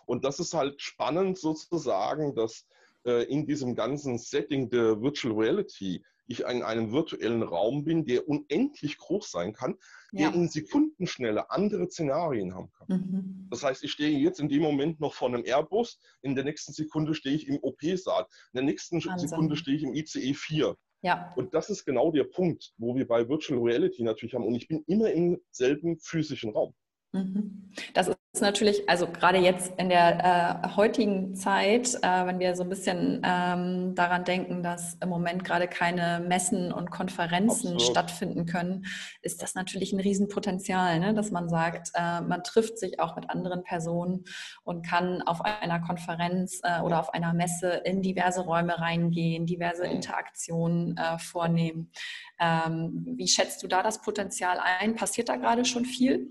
[0.09, 2.65] Und das ist halt spannend sozusagen, dass
[3.05, 8.27] äh, in diesem ganzen Setting der Virtual Reality ich in einem virtuellen Raum bin, der
[8.27, 9.75] unendlich groß sein kann,
[10.11, 10.33] der ja.
[10.33, 12.87] in Sekundenschnelle andere Szenarien haben kann.
[12.87, 13.47] Mhm.
[13.51, 16.73] Das heißt, ich stehe jetzt in dem Moment noch vor einem Airbus, in der nächsten
[16.73, 19.29] Sekunde stehe ich im OP-Saal, in der nächsten Wahnsinn.
[19.29, 20.75] Sekunde stehe ich im ICE 4.
[21.03, 21.31] Ja.
[21.35, 24.45] Und das ist genau der Punkt, wo wir bei Virtual Reality natürlich haben.
[24.45, 26.73] Und ich bin immer im selben physischen Raum.
[27.11, 27.71] Mhm.
[27.93, 32.61] Das ist natürlich, also gerade jetzt in der äh, heutigen Zeit, äh, wenn wir so
[32.61, 37.81] ein bisschen ähm, daran denken, dass im Moment gerade keine Messen und Konferenzen Absolut.
[37.81, 38.85] stattfinden können,
[39.23, 41.15] ist das natürlich ein Riesenpotenzial, ne?
[41.15, 44.25] dass man sagt, äh, man trifft sich auch mit anderen Personen
[44.63, 49.87] und kann auf einer Konferenz äh, oder auf einer Messe in diverse Räume reingehen, diverse
[49.87, 51.91] Interaktionen äh, vornehmen.
[52.39, 54.95] Ähm, wie schätzt du da das Potenzial ein?
[54.95, 56.29] Passiert da gerade schon viel?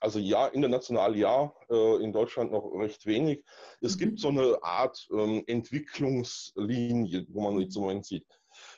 [0.00, 3.44] Also ja, international ja, äh, in Deutschland noch recht wenig.
[3.80, 4.00] Es mhm.
[4.00, 8.26] gibt so eine Art ähm, Entwicklungslinie, wo man jetzt im Moment sieht.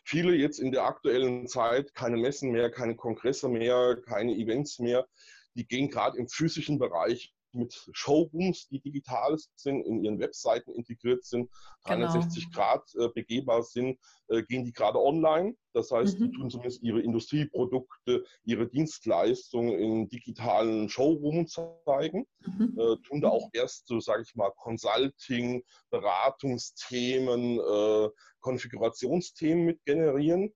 [0.04, 5.06] Viele jetzt in der aktuellen Zeit, keine Messen mehr, keine Kongresse mehr, keine Events mehr,
[5.54, 11.24] die gehen gerade im physischen Bereich mit Showrooms, die digital sind, in ihren Webseiten integriert
[11.24, 11.50] sind,
[11.84, 12.56] 360 genau.
[12.56, 15.54] Grad äh, begehbar sind, äh, gehen die gerade online.
[15.72, 16.24] Das heißt, mhm.
[16.24, 22.78] die tun zumindest ihre Industrieprodukte, ihre Dienstleistungen in digitalen Showrooms zeigen, mhm.
[22.78, 28.08] äh, tun da auch erst so, sage ich mal, Consulting, Beratungsthemen, äh,
[28.40, 30.52] Konfigurationsthemen mit generieren,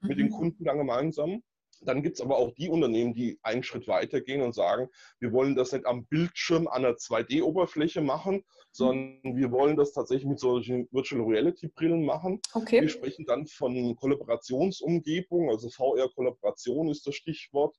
[0.00, 0.08] mhm.
[0.08, 0.32] mit den mhm.
[0.32, 1.42] Kunden dann gemeinsam.
[1.80, 4.88] Dann gibt es aber auch die Unternehmen, die einen Schritt weiter gehen und sagen,
[5.20, 10.28] wir wollen das nicht am Bildschirm an einer 2D-Oberfläche machen, sondern wir wollen das tatsächlich
[10.28, 12.40] mit solchen Virtual Reality-Brillen machen.
[12.54, 12.82] Okay.
[12.82, 17.76] Wir sprechen dann von Kollaborationsumgebung, also VR-Kollaboration ist das Stichwort.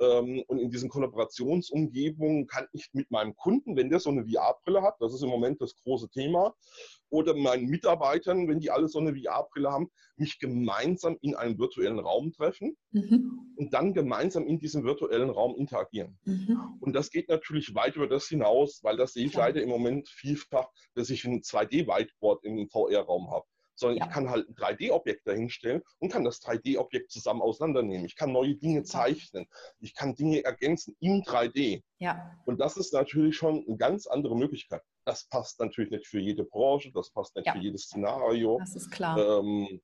[0.00, 4.82] Ähm, und in diesen Kollaborationsumgebungen kann ich mit meinem Kunden, wenn der so eine VR-Brille
[4.82, 6.54] hat, das ist im Moment das große Thema,
[7.10, 11.98] oder meinen Mitarbeitern, wenn die alle so eine VR-Brille haben, mich gemeinsam in einem virtuellen
[11.98, 13.54] Raum treffen mhm.
[13.56, 16.18] und dann gemeinsam in diesem virtuellen Raum interagieren.
[16.24, 16.78] Mhm.
[16.80, 19.46] Und das geht natürlich weit über das hinaus, weil das sehe ich Klar.
[19.46, 24.06] leider im Moment vielfach, dass ich ein 2D-Whiteboard im VR-Raum habe sondern ja.
[24.06, 28.06] ich kann halt ein 3D-Objekt dahinstellen und kann das 3D-Objekt zusammen auseinandernehmen.
[28.06, 29.46] Ich kann neue Dinge zeichnen.
[29.80, 31.82] Ich kann Dinge ergänzen in 3D.
[31.98, 32.32] Ja.
[32.46, 34.82] Und das ist natürlich schon eine ganz andere Möglichkeit.
[35.04, 37.52] Das passt natürlich nicht für jede Branche, das passt nicht ja.
[37.52, 38.58] für jedes Szenario.
[38.58, 39.18] Das ist klar.
[39.18, 39.80] Ähm,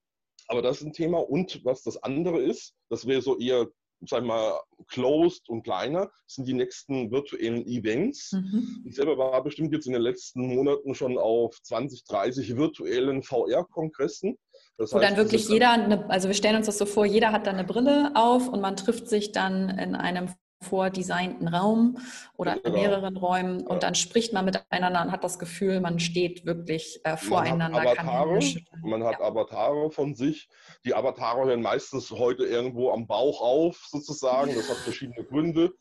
[0.49, 1.19] aber das ist ein Thema.
[1.19, 3.69] Und was das andere ist, das wäre so eher
[4.07, 4.59] sag mal,
[4.89, 8.33] closed und kleiner, sind die nächsten virtuellen Events.
[8.33, 8.85] Mhm.
[8.87, 14.39] Ich selber war bestimmt jetzt in den letzten Monaten schon auf 20, 30 virtuellen VR-Kongressen.
[14.77, 17.33] Das Wo heißt, dann wirklich jeder, eine, also wir stellen uns das so vor, jeder
[17.33, 20.31] hat dann eine Brille auf und man trifft sich dann in einem
[20.63, 21.99] vordesignten Raum
[22.37, 22.77] oder in genau.
[22.77, 23.79] mehreren Räumen und ja.
[23.79, 27.71] dann spricht man miteinander und hat das Gefühl, man steht wirklich äh, voreinander.
[27.71, 28.41] Man hat, Avatare,
[28.83, 29.27] man hat ja.
[29.27, 30.49] Avatare von sich.
[30.85, 34.55] Die Avatare hören meistens heute irgendwo am Bauch auf, sozusagen.
[34.55, 35.73] Das hat verschiedene Gründe,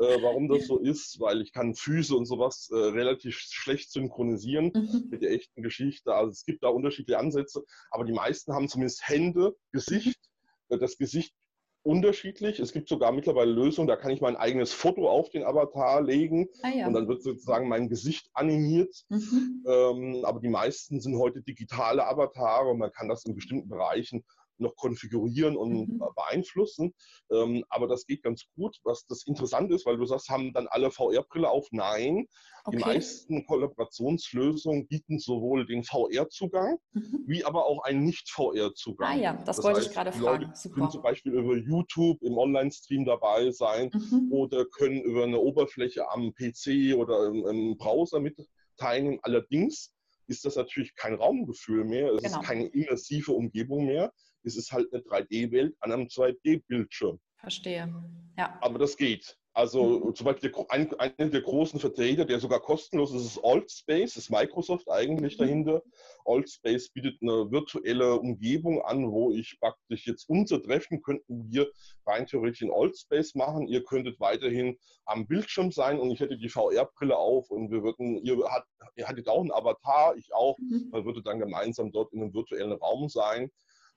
[0.00, 4.70] äh, warum das so ist, weil ich kann Füße und sowas äh, relativ schlecht synchronisieren
[4.72, 5.08] mhm.
[5.10, 6.14] mit der echten Geschichte.
[6.14, 10.20] Also es gibt da unterschiedliche Ansätze, aber die meisten haben zumindest Hände, Gesicht.
[10.68, 10.78] Mhm.
[10.78, 11.34] Das Gesicht
[11.82, 12.58] unterschiedlich.
[12.58, 16.48] Es gibt sogar mittlerweile Lösungen, da kann ich mein eigenes Foto auf den Avatar legen
[16.62, 16.86] ah, ja.
[16.86, 19.04] und dann wird sozusagen mein Gesicht animiert.
[19.08, 19.64] Mhm.
[19.66, 24.24] Ähm, aber die meisten sind heute digitale Avatare und man kann das in bestimmten Bereichen
[24.60, 26.02] noch konfigurieren und mhm.
[26.14, 26.94] beeinflussen.
[27.30, 28.78] Ähm, aber das geht ganz gut.
[28.84, 31.66] Was das interessant ist, weil du sagst, haben dann alle VR-Brille auf?
[31.70, 32.26] Nein.
[32.64, 32.76] Okay.
[32.76, 37.24] Die meisten Kollaborationslösungen bieten sowohl den VR-Zugang mhm.
[37.26, 39.08] wie aber auch einen Nicht-VR-Zugang.
[39.08, 40.42] Ah ja, das, das wollte heißt, ich gerade fragen.
[40.44, 40.74] Leute Super.
[40.74, 44.32] können zum Beispiel über YouTube im Online-Stream dabei sein mhm.
[44.32, 48.36] oder können über eine Oberfläche am PC oder im, im Browser mit
[48.76, 49.18] teilnehmen.
[49.22, 49.92] Allerdings
[50.26, 52.40] ist das natürlich kein Raumgefühl mehr, es genau.
[52.40, 54.12] ist keine immersive Umgebung mehr,
[54.44, 57.18] es ist halt eine 3D-Welt an einem 2D-Bildschirm.
[57.36, 57.92] Verstehe.
[58.36, 58.58] Ja.
[58.60, 59.36] Aber das geht.
[59.58, 60.14] Also mhm.
[60.14, 64.88] zum Beispiel ein, einer der großen Vertreter, der sogar kostenlos ist, ist Altspace, ist Microsoft
[64.88, 65.42] eigentlich mhm.
[65.42, 65.82] dahinter.
[66.24, 71.68] Altspace bietet eine virtuelle Umgebung an, wo ich praktisch jetzt unser Treffen könnten wir
[72.06, 73.66] rein theoretisch in Altspace machen.
[73.66, 78.24] Ihr könntet weiterhin am Bildschirm sein und ich hätte die VR-Brille auf und wir würden,
[78.24, 80.56] ihr, hat, ihr hattet auch einen Avatar, ich auch.
[80.58, 80.90] Mhm.
[80.92, 83.50] Man würde dann gemeinsam dort in einem virtuellen Raum sein.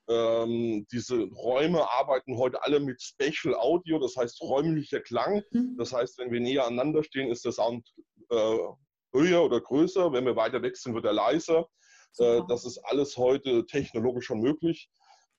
[0.08, 5.44] Ähm, diese Räume arbeiten heute alle mit Spatial Audio, das heißt räumlicher Klang.
[5.52, 5.76] Mhm.
[5.78, 7.88] Das heißt, wenn wir näher aneinander stehen, ist der Sound
[8.30, 8.58] äh,
[9.14, 10.12] höher oder größer.
[10.12, 11.68] Wenn wir weiter weg sind, wird er leiser.
[12.18, 14.90] Äh, das ist alles heute technologisch schon möglich,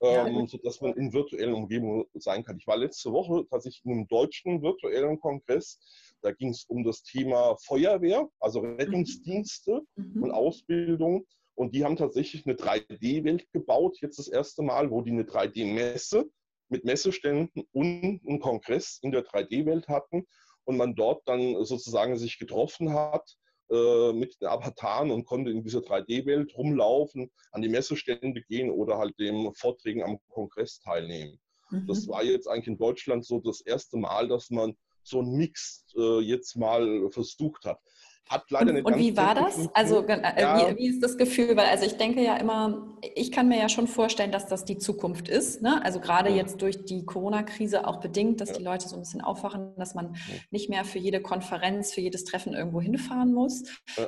[0.00, 0.46] ähm, ja.
[0.46, 2.56] sodass man in virtuellen Umgebungen sein kann.
[2.56, 5.80] Ich war letzte Woche tatsächlich in einem deutschen virtuellen Kongress.
[6.22, 10.22] Da ging es um das Thema Feuerwehr, also Rettungsdienste mhm.
[10.22, 11.26] und Ausbildung.
[11.62, 16.28] Und die haben tatsächlich eine 3D-Welt gebaut, jetzt das erste Mal, wo die eine 3D-Messe
[16.68, 20.26] mit Messeständen und einen Kongress in der 3D-Welt hatten
[20.64, 23.36] und man dort dann sozusagen sich getroffen hat
[23.70, 28.98] äh, mit den Avataren und konnte in dieser 3D-Welt rumlaufen, an die Messestände gehen oder
[28.98, 31.38] halt dem Vorträgen am Kongress teilnehmen.
[31.70, 31.86] Mhm.
[31.86, 35.84] Das war jetzt eigentlich in Deutschland so das erste Mal, dass man so einen Mix
[35.96, 37.78] äh, jetzt mal versucht hat.
[38.28, 39.68] Hat leider und, nicht und wie war das?
[39.74, 40.70] Also äh, ja.
[40.70, 41.56] wie, wie, ist das Gefühl?
[41.56, 44.78] Weil also ich denke ja immer, ich kann mir ja schon vorstellen, dass das die
[44.78, 45.60] Zukunft ist.
[45.60, 45.84] Ne?
[45.84, 46.36] Also gerade ja.
[46.36, 48.56] jetzt durch die Corona-Krise auch bedingt, dass ja.
[48.58, 50.16] die Leute so ein bisschen aufwachen, dass man
[50.50, 53.64] nicht mehr für jede Konferenz, für jedes Treffen irgendwo hinfahren muss.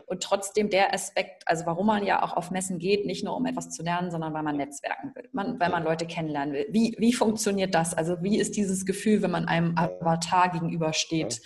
[0.06, 3.44] Und trotzdem der Aspekt, also warum man ja auch auf Messen geht, nicht nur um
[3.44, 6.66] etwas zu lernen, sondern weil man netzwerken will, man, weil man Leute kennenlernen will.
[6.70, 7.94] Wie, wie funktioniert das?
[7.94, 11.42] Also wie ist dieses Gefühl, wenn man einem Avatar gegenübersteht?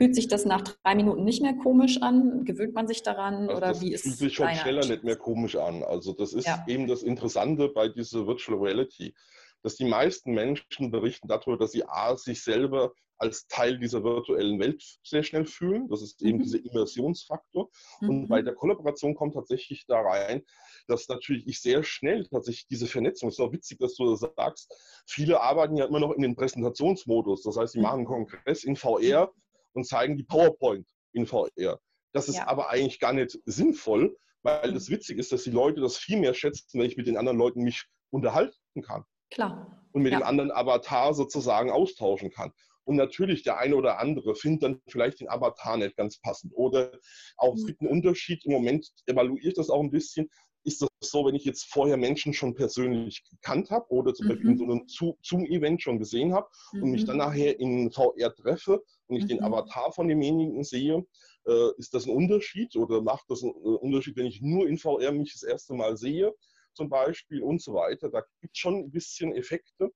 [0.00, 2.46] Fühlt sich das nach drei Minuten nicht mehr komisch an?
[2.46, 3.50] Gewöhnt man sich daran?
[3.50, 5.84] Also oder wie ist fühlt sich schon schneller nicht mehr komisch an.
[5.84, 6.64] Also das ist ja.
[6.66, 9.14] eben das Interessante bei dieser Virtual Reality,
[9.62, 14.58] dass die meisten Menschen berichten darüber, dass sie A, sich selber als Teil dieser virtuellen
[14.58, 15.86] Welt sehr schnell fühlen.
[15.90, 16.44] Das ist eben mhm.
[16.44, 17.68] dieser Immersionsfaktor.
[18.00, 18.08] Mhm.
[18.08, 20.42] Und bei der Kollaboration kommt tatsächlich da rein,
[20.86, 24.20] dass natürlich ich sehr schnell tatsächlich diese Vernetzung, es ist auch witzig, dass du das
[24.20, 24.74] sagst,
[25.06, 27.42] viele arbeiten ja immer noch in den Präsentationsmodus.
[27.42, 27.82] Das heißt, sie mhm.
[27.82, 29.30] machen einen Kongress in VR,
[29.74, 31.80] und zeigen die PowerPoint in VR.
[32.12, 32.48] Das ist ja.
[32.48, 36.34] aber eigentlich gar nicht sinnvoll, weil das witzig ist, dass die Leute das viel mehr
[36.34, 39.04] schätzen, wenn ich mit den anderen Leuten mich unterhalten kann.
[39.30, 39.84] Klar.
[39.92, 40.18] Und mit ja.
[40.18, 42.52] dem anderen Avatar sozusagen austauschen kann.
[42.84, 46.52] Und natürlich, der eine oder andere findet dann vielleicht den Avatar nicht ganz passend.
[46.56, 46.90] Oder
[47.36, 47.66] auch es mhm.
[47.66, 48.44] gibt einen Unterschied.
[48.44, 50.28] Im Moment evaluiere ich das auch ein bisschen
[50.64, 54.30] ist das so, wenn ich jetzt vorher Menschen schon persönlich gekannt habe oder zum mhm.
[54.30, 54.86] Beispiel in so einem
[55.22, 56.82] Zoom-Event schon gesehen habe mhm.
[56.82, 57.22] und mich dann mhm.
[57.22, 59.28] nachher in VR treffe und ich mhm.
[59.28, 61.06] den Avatar von demjenigen sehe,
[61.46, 65.12] äh, ist das ein Unterschied oder macht das einen Unterschied, wenn ich nur in VR
[65.12, 66.34] mich das erste Mal sehe,
[66.74, 68.10] zum Beispiel und so weiter.
[68.10, 69.90] Da gibt es schon ein bisschen Effekte,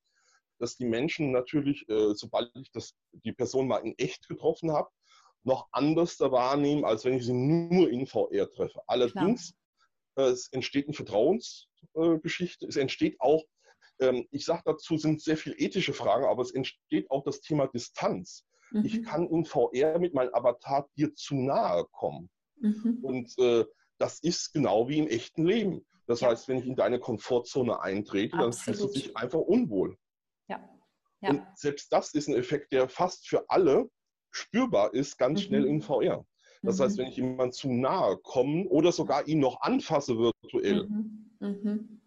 [0.58, 4.88] dass die Menschen natürlich, äh, sobald ich das, die Person mal in echt getroffen habe,
[5.42, 8.80] noch anders da wahrnehmen, als wenn ich sie nur in VR treffe.
[8.86, 9.63] Allerdings Klar
[10.16, 12.66] es entsteht eine Vertrauensgeschichte.
[12.66, 13.44] Es entsteht auch,
[14.00, 17.66] ähm, ich sage dazu, sind sehr viele ethische Fragen, aber es entsteht auch das Thema
[17.66, 18.44] Distanz.
[18.70, 18.84] Mhm.
[18.84, 22.30] Ich kann in VR mit meinem Avatar dir zu nahe kommen.
[22.56, 22.98] Mhm.
[23.02, 23.64] Und äh,
[23.98, 25.86] das ist genau wie im echten Leben.
[26.06, 26.28] Das ja.
[26.28, 29.96] heißt, wenn ich in deine Komfortzone eintrete, dann fühlst du dich einfach unwohl.
[30.48, 30.68] Ja.
[31.20, 31.30] ja.
[31.30, 33.88] Und selbst das ist ein Effekt, der fast für alle
[34.30, 35.44] spürbar ist, ganz mhm.
[35.44, 36.26] schnell in VR.
[36.64, 36.82] Das mhm.
[36.82, 41.30] heißt, wenn ich jemand zu nahe komme oder sogar ihn noch anfasse virtuell, mhm.
[41.40, 42.00] Mhm.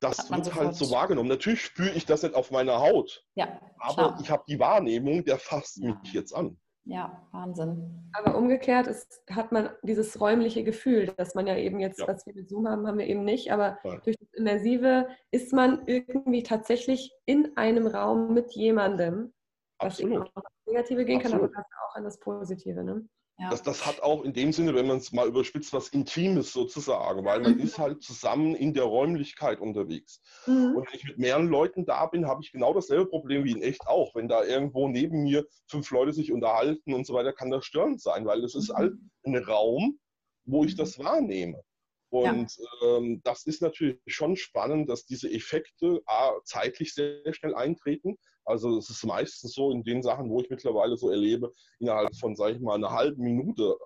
[0.00, 1.28] das wird halt so wahrgenommen.
[1.28, 4.18] Natürlich spüre ich das nicht auf meiner Haut, ja, aber klar.
[4.22, 6.56] ich habe die Wahrnehmung, der fasst mich jetzt an.
[6.88, 8.12] Ja, Wahnsinn.
[8.12, 12.06] Aber umgekehrt ist, hat man dieses räumliche Gefühl, dass man ja eben jetzt, ja.
[12.06, 13.50] was wir mit Zoom haben, haben wir eben nicht.
[13.50, 13.98] Aber ja.
[13.98, 19.34] durch das Immersive ist man irgendwie tatsächlich in einem Raum mit jemandem,
[19.80, 20.12] was Absolut.
[20.12, 21.52] eben auch das Negative gehen Absolut.
[21.52, 22.84] kann, aber auch an das Positive.
[22.84, 23.08] Ne?
[23.38, 23.50] Ja.
[23.50, 27.22] Das, das hat auch in dem Sinne, wenn man es mal überspitzt, was Intimes sozusagen,
[27.26, 27.60] weil man mhm.
[27.60, 30.22] ist halt zusammen in der Räumlichkeit unterwegs.
[30.46, 30.76] Mhm.
[30.76, 33.60] Und wenn ich mit mehreren Leuten da bin, habe ich genau dasselbe Problem wie in
[33.60, 34.14] echt auch.
[34.14, 38.00] Wenn da irgendwo neben mir fünf Leute sich unterhalten und so weiter, kann das störend
[38.00, 39.34] sein, weil es ist halt mhm.
[39.34, 39.98] ein Raum,
[40.46, 41.62] wo ich das wahrnehme.
[42.08, 42.96] Und ja.
[42.96, 48.16] ähm, das ist natürlich schon spannend, dass diese Effekte A, zeitlich sehr schnell eintreten,
[48.46, 52.36] also es ist meistens so in den Sachen, wo ich mittlerweile so erlebe, innerhalb von,
[52.36, 53.76] sage ich mal, einer halben Minute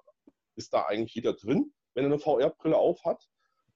[0.57, 3.27] ist da eigentlich jeder drin, wenn er eine VR-Brille auf hat.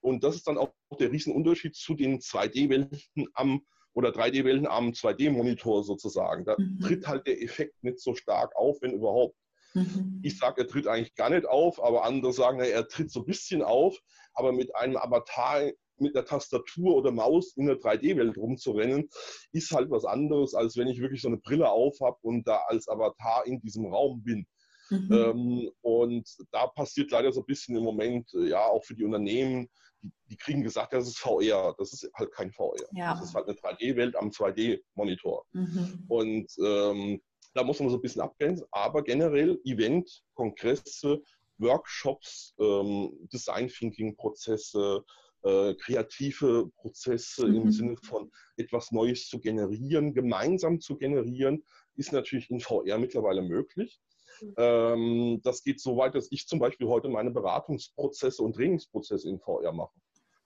[0.01, 5.83] Und das ist dann auch der Riesenunterschied zu den 2D-Welten am oder 3D-Welten am 2D-Monitor
[5.83, 6.45] sozusagen.
[6.45, 6.79] Da mhm.
[6.79, 9.35] tritt halt der Effekt nicht so stark auf, wenn überhaupt.
[9.73, 10.19] Mhm.
[10.21, 13.25] Ich sage, er tritt eigentlich gar nicht auf, aber andere sagen, er tritt so ein
[13.25, 13.97] bisschen auf,
[14.33, 19.09] aber mit einem Avatar mit der Tastatur oder Maus in der 3D-Welt rumzurennen,
[19.51, 22.61] ist halt was anderes, als wenn ich wirklich so eine Brille auf habe und da
[22.67, 24.45] als Avatar in diesem Raum bin.
[24.89, 25.11] Mhm.
[25.11, 29.03] Ähm, und da passiert leider so ein bisschen im Moment, äh, ja, auch für die
[29.03, 29.67] Unternehmen,
[30.01, 31.73] die, die, kriegen gesagt, das ist VR.
[31.77, 32.75] Das ist halt kein VR.
[32.93, 33.13] Ja.
[33.13, 35.45] Das ist halt eine 3D-Welt am 2D-Monitor.
[35.53, 36.05] Mhm.
[36.07, 37.21] Und ähm,
[37.55, 38.67] da muss man so ein bisschen abgrenzen.
[38.71, 41.21] Aber generell Event, Kongresse,
[41.57, 45.03] Workshops, ähm, Design Thinking Prozesse,
[45.45, 47.55] äh, kreative Prozesse mhm.
[47.55, 51.63] im Sinne von etwas Neues zu generieren, gemeinsam zu generieren,
[51.95, 54.01] ist natürlich in VR mittlerweile möglich.
[54.41, 54.53] Mhm.
[54.57, 59.39] Ähm, das geht so weit, dass ich zum Beispiel heute meine Beratungsprozesse und Trainingsprozesse in
[59.39, 59.93] VR mache.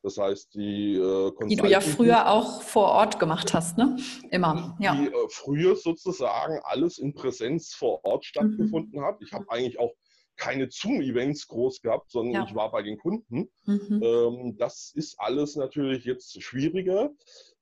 [0.02, 3.98] Das heißt, die äh, Die du ja früher auch vor Ort gemacht hast, ne?
[4.32, 4.96] Immer, ja.
[4.96, 8.28] Die äh, früher sozusagen alles in Präsenz vor Ort mhm.
[8.28, 9.06] stattgefunden mhm.
[9.06, 9.18] hat.
[9.22, 9.94] Ich habe eigentlich auch
[10.40, 12.46] keine Zoom-Events groß gehabt, sondern ja.
[12.48, 13.50] ich war bei den Kunden.
[13.66, 14.02] Mhm.
[14.02, 17.12] Ähm, das ist alles natürlich jetzt schwieriger.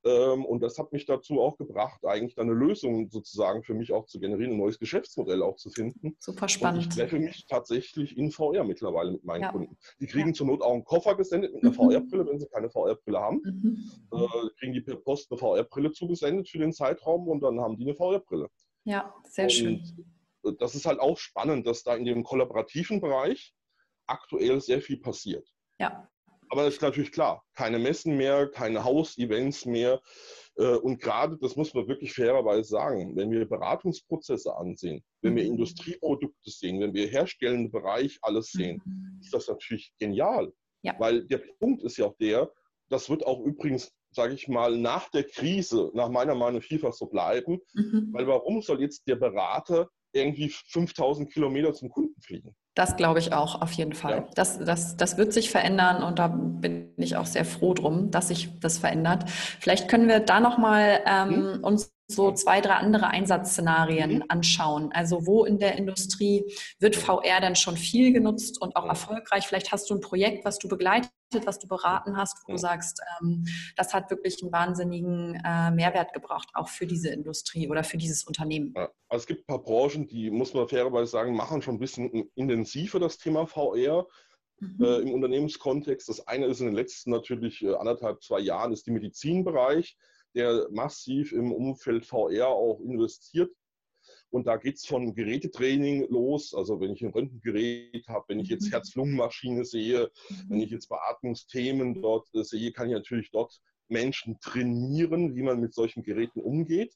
[0.06, 3.92] Ähm, und das hat mich dazu auch gebracht, eigentlich dann eine Lösung sozusagen für mich
[3.92, 6.16] auch zu generieren, ein neues Geschäftsmodell auch zu finden.
[6.20, 6.84] Super spannend.
[6.84, 9.52] Und ich treffe mich tatsächlich in VR mittlerweile mit meinen ja.
[9.52, 9.76] Kunden.
[10.00, 10.34] Die kriegen ja.
[10.34, 11.92] zur Not auch einen Koffer gesendet mit einer mhm.
[11.92, 13.42] VR-Brille, wenn sie keine VR-Brille haben.
[13.44, 13.92] Mhm.
[14.14, 17.84] Äh, kriegen die per Post eine VR-Brille zugesendet für den Zeitraum und dann haben die
[17.84, 18.48] eine VR-Brille.
[18.86, 19.82] Ja, sehr und schön
[20.52, 23.54] das ist halt auch spannend, dass da in dem kollaborativen Bereich
[24.08, 25.48] aktuell sehr viel passiert.
[25.80, 26.10] Ja.
[26.50, 30.02] Aber das ist natürlich klar, keine Messen mehr, keine Haus-Events mehr.
[30.56, 35.44] Äh, und gerade, das muss man wirklich fairerweise sagen, wenn wir Beratungsprozesse ansehen, wenn wir
[35.44, 35.52] mhm.
[35.52, 39.20] Industrieprodukte sehen, wenn wir herstellenden Bereich alles sehen, mhm.
[39.22, 40.54] ist das natürlich genial.
[40.84, 40.96] Ja.
[41.00, 42.52] Weil der Punkt ist ja auch der,
[42.90, 47.08] das wird auch übrigens, sage ich mal, nach der Krise, nach meiner Meinung vielfach so
[47.08, 47.60] bleiben.
[47.74, 48.10] Mhm.
[48.14, 52.56] Weil warum soll jetzt der Berater irgendwie 5000 Kilometer zum Kunden fliegen.
[52.76, 54.18] Das glaube ich auch, auf jeden Fall.
[54.18, 54.30] Ja.
[54.36, 58.28] Das, das, das wird sich verändern und da bin ich auch sehr froh drum, dass
[58.28, 59.30] sich das verändert.
[59.30, 61.64] Vielleicht können wir da nochmal ähm, hm?
[61.64, 64.24] uns so zwei, drei andere Einsatzszenarien mhm.
[64.30, 64.92] anschauen.
[64.94, 66.44] Also wo in der Industrie
[66.80, 69.48] wird VR denn schon viel genutzt und auch erfolgreich?
[69.48, 71.12] Vielleicht hast du ein Projekt, was du begleitet,
[71.46, 76.14] was du beraten hast, wo du sagst, ähm, das hat wirklich einen wahnsinnigen äh, Mehrwert
[76.14, 78.74] gebracht, auch für diese Industrie oder für dieses Unternehmen.
[78.76, 81.80] Ja, also es gibt ein paar Branchen, die, muss man fairerweise sagen, machen schon ein
[81.80, 84.08] bisschen intensiver das Thema VR.
[84.60, 84.84] Mhm.
[84.84, 86.10] Äh, im Unternehmenskontext.
[86.10, 89.96] Das eine ist in den letzten natürlich äh, anderthalb, zwei Jahren, ist der Medizinbereich
[90.38, 93.52] der massiv im Umfeld VR auch investiert.
[94.30, 96.54] Und da geht es von Gerätetraining los.
[96.54, 98.72] Also wenn ich ein Röntgengerät habe, wenn ich jetzt mhm.
[98.72, 100.12] Herz-Lungen-Maschine sehe,
[100.48, 105.60] wenn ich jetzt Beatmungsthemen dort äh, sehe, kann ich natürlich dort Menschen trainieren, wie man
[105.60, 106.94] mit solchen Geräten umgeht,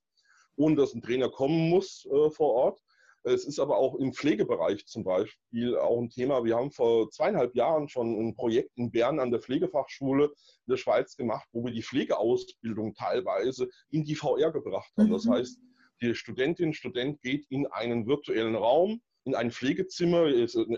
[0.57, 2.81] ohne dass ein Trainer kommen muss äh, vor Ort.
[3.23, 6.43] Es ist aber auch im Pflegebereich zum Beispiel auch ein Thema.
[6.43, 10.77] Wir haben vor zweieinhalb Jahren schon ein Projekt in Bern an der Pflegefachschule in der
[10.77, 15.11] Schweiz gemacht, wo wir die Pflegeausbildung teilweise in die VR gebracht haben.
[15.11, 15.33] Das mhm.
[15.33, 15.59] heißt,
[16.01, 20.27] die Studentin, Student geht in einen virtuellen Raum, in ein Pflegezimmer.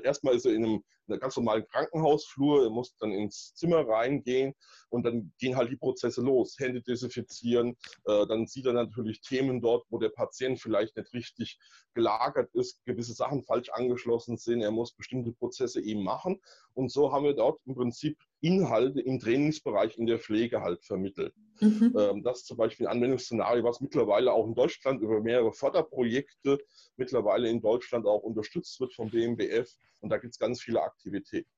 [0.04, 3.88] Erstmal ist er in einem, in einem ganz normalen Krankenhausflur, er muss dann ins Zimmer
[3.88, 4.54] reingehen
[4.90, 6.56] und dann gehen halt die Prozesse los.
[6.60, 11.60] Hände desinfizieren, äh, dann sieht er natürlich Themen dort, wo der Patient vielleicht nicht richtig
[11.94, 16.42] gelagert ist, gewisse Sachen falsch angeschlossen sind, er muss bestimmte Prozesse eben machen.
[16.74, 21.34] Und so haben wir dort im Prinzip Inhalte im Trainingsbereich in der Pflege halt vermittelt.
[21.62, 21.94] Mhm.
[21.98, 26.60] Ähm, das ist zum Beispiel ein Anwendungsszenario, was mittlerweile auch in Deutschland über mehrere Förderprojekte
[26.98, 29.72] mittlerweile in Deutschland auch unterstützt wird vom BMBF.
[30.02, 31.50] Und da gibt es ganz viele Aktivitäten.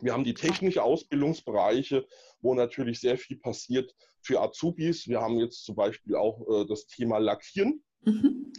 [0.00, 2.06] Wir haben die technische Ausbildungsbereiche,
[2.40, 5.06] wo natürlich sehr viel passiert für Azubis.
[5.06, 7.84] Wir haben jetzt zum Beispiel auch äh, das Thema Lackieren.
[8.02, 8.52] Mhm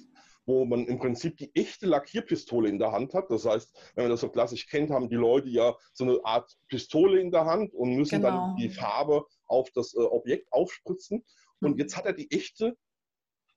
[0.45, 3.29] wo man im Prinzip die echte Lackierpistole in der Hand hat.
[3.29, 6.55] Das heißt, wenn man das so klassisch kennt, haben die Leute ja so eine Art
[6.67, 8.29] Pistole in der Hand und müssen genau.
[8.29, 11.23] dann die Farbe auf das äh, Objekt aufspritzen.
[11.61, 11.79] Und mhm.
[11.79, 12.77] jetzt hat er die echte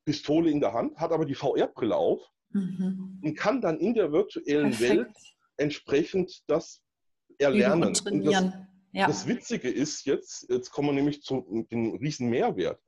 [0.05, 3.21] Pistole in der Hand, hat aber die VR-Brille auf mhm.
[3.23, 4.91] und kann dann in der virtuellen Perfekt.
[4.91, 5.17] Welt
[5.59, 6.81] entsprechend das
[7.39, 7.89] erlernen.
[7.89, 8.53] Und, und das,
[8.93, 9.07] ja.
[9.07, 12.81] das Witzige ist jetzt, jetzt kommen wir nämlich zu dem riesen Mehrwert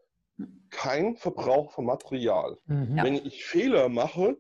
[0.71, 2.57] kein Verbrauch von Material.
[2.67, 2.97] Mhm.
[2.97, 4.37] Wenn ich Fehler mache,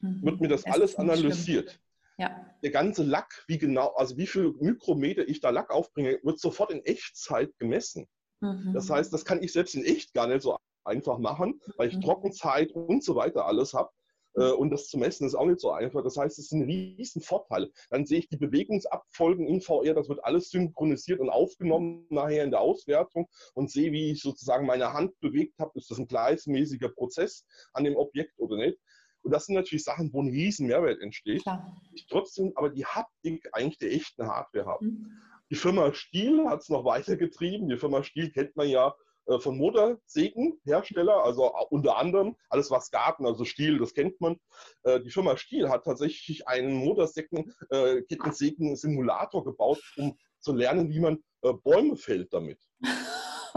[0.00, 0.22] mhm.
[0.22, 1.80] wird mir das, das alles analysiert.
[2.18, 2.46] Ja.
[2.62, 6.70] Der ganze Lack, wie genau, also wie viel Mikrometer ich da Lack aufbringe, wird sofort
[6.70, 8.06] in Echtzeit gemessen.
[8.40, 8.72] Mhm.
[8.72, 11.96] Das heißt, das kann ich selbst in echt gar nicht so einfach machen, weil ich
[11.96, 12.02] mhm.
[12.02, 13.90] Trockenzeit und so weiter alles habe.
[14.36, 16.02] Äh, und das zu messen ist auch nicht so einfach.
[16.02, 17.70] Das heißt, es ist ein riesen Vorteil.
[17.90, 22.50] Dann sehe ich die Bewegungsabfolgen in VR, das wird alles synchronisiert und aufgenommen nachher in
[22.50, 25.72] der Auswertung und sehe, wie ich sozusagen meine Hand bewegt habe.
[25.74, 28.78] Ist das ein gleichmäßiger Prozess an dem Objekt oder nicht?
[29.22, 31.42] Und das sind natürlich Sachen, wo ein riesen Mehrwert entsteht.
[31.42, 31.80] Klar.
[31.94, 34.84] Ich trotzdem aber die Haptik eigentlich der echten Hardware habe.
[34.84, 35.12] Mhm.
[35.50, 37.68] Die Firma Stiel hat es noch weitergetrieben.
[37.68, 38.94] Die Firma Stiel kennt man ja
[39.26, 44.36] äh, von Motorsägenhersteller, also unter anderem alles was Garten, also Stiel, das kennt man.
[44.82, 51.22] Äh, die Firma Stiel hat tatsächlich einen Motorsägen-Kettensägen-Simulator äh, gebaut, um zu lernen, wie man
[51.62, 52.58] Bäume fällt damit.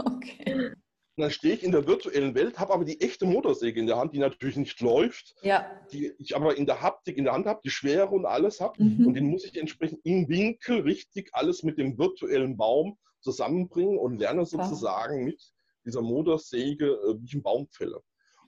[0.00, 0.74] Okay.
[1.18, 3.96] Und dann stehe ich in der virtuellen Welt, habe aber die echte Motorsäge in der
[3.96, 5.66] Hand, die natürlich nicht läuft, ja.
[5.92, 8.80] die ich aber in der Haptik in der Hand habe, die Schwere und alles habe.
[8.80, 9.04] Mhm.
[9.04, 14.18] Und den muss ich entsprechend im Winkel richtig alles mit dem virtuellen Baum zusammenbringen und
[14.18, 15.42] lerne sozusagen mit
[15.84, 18.00] dieser Motorsäge, äh, wie ich einen Baum fälle.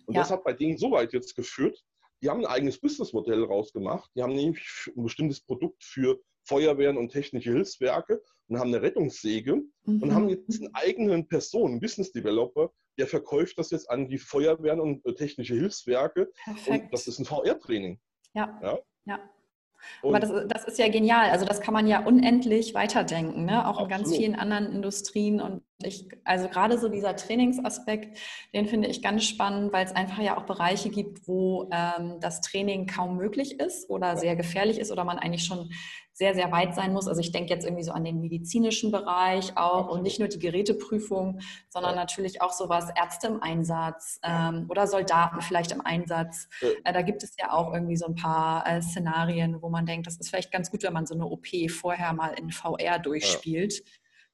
[0.06, 0.22] Und ja.
[0.22, 1.82] das hat bei denen so weit jetzt geführt,
[2.22, 4.10] die haben ein eigenes Businessmodell rausgemacht.
[4.14, 9.62] Die haben nämlich ein bestimmtes Produkt für Feuerwehren und technische Hilfswerke und haben eine Rettungssäge
[9.84, 10.02] mhm.
[10.02, 14.18] und haben jetzt einen eigenen Person, einen Business Developer, der verkauft das jetzt an die
[14.18, 16.30] Feuerwehren und äh, technische Hilfswerke.
[16.44, 16.84] Perfekt.
[16.84, 18.00] Und das ist ein VR-Training.
[18.34, 18.58] Ja.
[18.62, 18.78] ja.
[19.06, 19.30] ja.
[20.02, 21.30] Aber das, das, ist ja genial.
[21.30, 23.66] Also das kann man ja unendlich weiterdenken, ne?
[23.66, 23.90] auch Absolut.
[23.90, 25.40] in ganz vielen anderen Industrien.
[25.40, 28.18] Und ich, also gerade so dieser Trainingsaspekt,
[28.54, 32.40] den finde ich ganz spannend, weil es einfach ja auch Bereiche gibt, wo ähm, das
[32.40, 35.70] Training kaum möglich ist oder sehr gefährlich ist oder man eigentlich schon
[36.20, 37.08] sehr, sehr weit sein muss.
[37.08, 40.38] Also ich denke jetzt irgendwie so an den medizinischen Bereich auch und nicht nur die
[40.38, 41.40] Geräteprüfung,
[41.70, 46.46] sondern natürlich auch sowas Ärzte im Einsatz ähm, oder Soldaten vielleicht im Einsatz.
[46.84, 50.06] Äh, da gibt es ja auch irgendwie so ein paar äh, Szenarien, wo man denkt,
[50.06, 53.82] das ist vielleicht ganz gut, wenn man so eine OP vorher mal in VR durchspielt.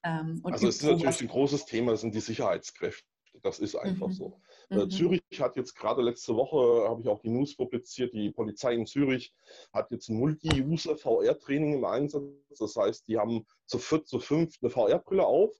[0.03, 3.05] Ähm, also es ist natürlich ein großes Thema, sind die Sicherheitskräfte.
[3.43, 4.13] Das ist einfach mhm.
[4.13, 4.41] so.
[4.69, 4.89] Äh, mhm.
[4.89, 8.85] Zürich hat jetzt gerade letzte Woche, habe ich auch die News publiziert, die Polizei in
[8.85, 9.33] Zürich
[9.71, 12.23] hat jetzt ein Multi-User-VR-Training im Einsatz.
[12.59, 15.55] Das heißt, die haben zu viert, zu fünf eine VR-Brille auf,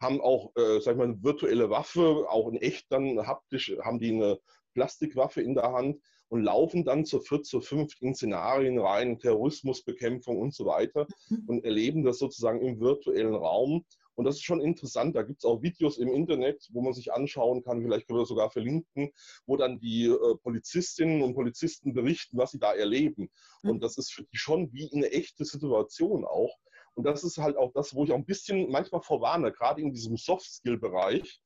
[0.00, 3.98] haben auch, äh, sag ich mal, eine virtuelle Waffe, auch in echt dann haptisch, haben
[3.98, 4.38] die eine
[4.74, 10.38] Plastikwaffe in der Hand und laufen dann zu viert, zu fünf in Szenarien rein, Terrorismusbekämpfung
[10.38, 11.44] und so weiter mhm.
[11.46, 13.84] und erleben das sozusagen im virtuellen Raum
[14.14, 15.16] und das ist schon interessant.
[15.16, 18.22] Da gibt es auch Videos im Internet, wo man sich anschauen kann, vielleicht können wir
[18.22, 19.10] das sogar verlinken,
[19.46, 23.30] wo dann die äh, Polizistinnen und Polizisten berichten, was sie da erleben.
[23.62, 23.70] Mhm.
[23.70, 26.56] Und das ist für die schon wie eine echte Situation auch.
[26.94, 29.92] Und das ist halt auch das, wo ich auch ein bisschen manchmal vorwarne, gerade in
[29.92, 31.40] diesem Soft-Skill-Bereich,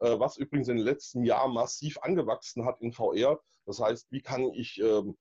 [0.00, 3.40] äh, was übrigens in den letzten Jahren massiv angewachsen hat in VR.
[3.64, 5.16] Das heißt, wie kann ich ähm,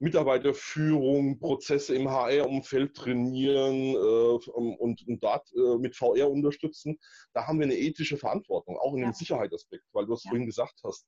[0.00, 6.98] Mitarbeiterführung, Prozesse im HR-Umfeld trainieren äh, und, und dort äh, mit VR unterstützen,
[7.32, 9.08] da haben wir eine ethische Verantwortung, auch in ja.
[9.08, 10.30] dem Sicherheitsaspekt, weil du es ja.
[10.30, 11.06] vorhin gesagt hast.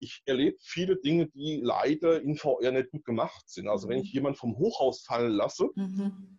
[0.00, 3.68] Ich erlebe viele Dinge, die leider in VR nicht gut gemacht sind.
[3.68, 3.92] Also mhm.
[3.92, 6.38] wenn ich jemanden vom Hochhaus fallen lasse, mhm.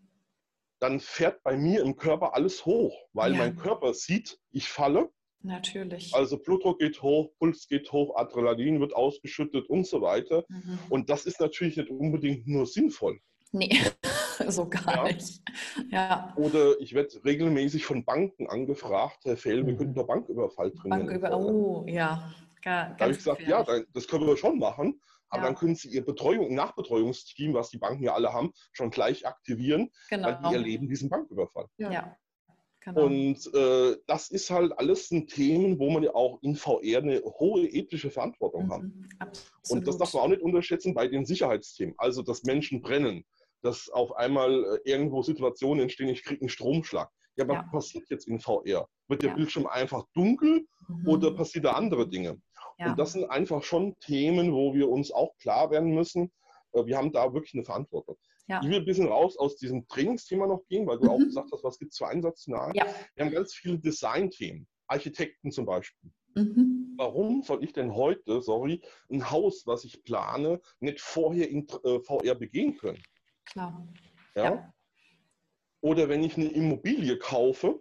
[0.79, 3.39] dann fährt bei mir im Körper alles hoch, weil ja.
[3.39, 5.11] mein Körper sieht, ich falle
[5.43, 6.13] Natürlich.
[6.13, 10.45] Also Blutdruck geht hoch, Puls geht hoch, Adrenalin wird ausgeschüttet und so weiter.
[10.49, 10.79] Mhm.
[10.89, 13.19] Und das ist natürlich nicht unbedingt nur sinnvoll.
[13.51, 13.79] Nee,
[14.47, 15.13] so gar ja.
[15.13, 15.41] nicht.
[15.89, 16.33] Ja.
[16.37, 21.07] Oder ich werde regelmäßig von Banken angefragt, Herr Fell, wir könnten doch Banküberfall trainieren.
[21.07, 22.33] Banküber oh, ja.
[22.61, 25.01] Gar, da habe ich gesagt, ja, das können wir schon machen.
[25.29, 25.47] Aber ja.
[25.47, 29.89] dann können Sie Ihr Betreuung, Nachbetreuungsteam, was die Banken ja alle haben, schon gleich aktivieren,
[30.09, 30.27] genau.
[30.27, 31.67] weil die erleben diesen Banküberfall.
[31.77, 32.15] Ja.
[32.83, 33.05] Genau.
[33.05, 37.21] Und äh, das ist halt alles ein Themen, wo man ja auch in VR eine
[37.21, 38.81] hohe ethische Verantwortung mhm, hat.
[39.19, 39.81] Absolut.
[39.81, 41.93] Und das darf man auch nicht unterschätzen bei den Sicherheitsthemen.
[41.97, 43.23] Also, dass Menschen brennen,
[43.61, 47.09] dass auf einmal äh, irgendwo Situationen entstehen, ich kriege einen Stromschlag.
[47.35, 47.69] Ja, was ja.
[47.71, 48.87] passiert jetzt in VR?
[49.07, 49.35] Wird der ja.
[49.35, 51.07] Bildschirm einfach dunkel mhm.
[51.07, 52.41] oder passiert da andere Dinge?
[52.79, 52.89] Ja.
[52.89, 56.31] Und das sind einfach schon Themen, wo wir uns auch klar werden müssen,
[56.73, 58.17] äh, wir haben da wirklich eine Verantwortung.
[58.51, 58.59] Ja.
[58.61, 61.09] Ich will ein bisschen raus aus diesem Trainingsthema noch gehen, weil du mhm.
[61.11, 62.73] auch gesagt hast, was gibt es für Einsatzzahlen.
[62.75, 62.85] Ja.
[63.15, 66.11] Wir haben ganz viele Designthemen, Architekten zum Beispiel.
[66.35, 66.95] Mhm.
[66.97, 72.01] Warum soll ich denn heute, sorry, ein Haus, was ich plane, nicht vorher in äh,
[72.01, 73.01] VR begehen können?
[73.45, 73.87] Klar.
[74.35, 74.43] Ja?
[74.43, 74.73] ja?
[75.79, 77.79] Oder wenn ich eine Immobilie kaufe,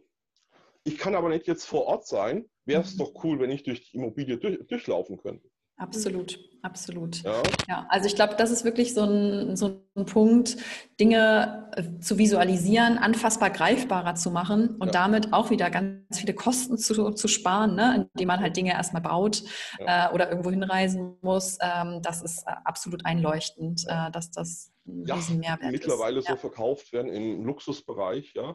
[0.84, 2.98] ich kann aber nicht jetzt vor Ort sein, wäre es mhm.
[2.98, 5.49] doch cool, wenn ich durch die Immobilie durch, durchlaufen könnte.
[5.80, 7.22] Absolut, absolut.
[7.22, 10.58] Ja, ja also ich glaube, das ist wirklich so ein, so ein Punkt,
[11.00, 14.92] Dinge äh, zu visualisieren, anfassbar greifbarer zu machen und ja.
[14.92, 18.08] damit auch wieder ganz viele Kosten zu, zu sparen, ne?
[18.12, 19.42] indem man halt Dinge erstmal baut
[19.78, 20.10] ja.
[20.10, 21.56] äh, oder irgendwo hinreisen muss.
[21.62, 26.28] Ähm, das ist äh, absolut einleuchtend, äh, dass das ein ja, Mehrwert mittlerweile ist.
[26.28, 28.54] so verkauft werden im Luxusbereich, ja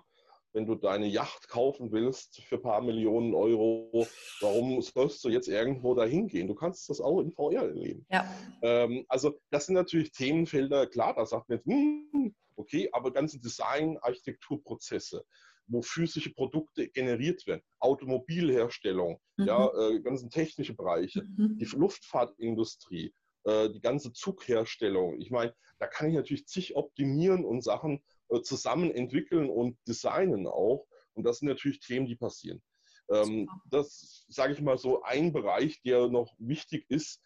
[0.55, 4.07] wenn du deine Yacht kaufen willst für ein paar Millionen Euro,
[4.39, 6.47] warum sollst du jetzt irgendwo dahin gehen?
[6.47, 8.07] Du kannst das auch in VR erleben.
[8.09, 8.25] Ja.
[8.61, 13.37] Ähm, also das sind natürlich Themenfelder, klar, da sagt man jetzt, hm, okay, aber ganze
[13.37, 15.25] Design, Architekturprozesse,
[15.67, 19.45] wo physische Produkte generiert werden, Automobilherstellung, mhm.
[19.45, 21.57] ja, äh, ganzen technische Bereiche, mhm.
[21.57, 25.19] die Luftfahrtindustrie, äh, die ganze Zugherstellung.
[25.19, 28.01] Ich meine, da kann ich natürlich zig optimieren und Sachen
[28.43, 30.85] zusammen entwickeln und designen auch.
[31.13, 32.61] Und das sind natürlich Themen, die passieren.
[33.09, 37.21] Ähm, das sage ich mal so ein Bereich, der noch wichtig ist,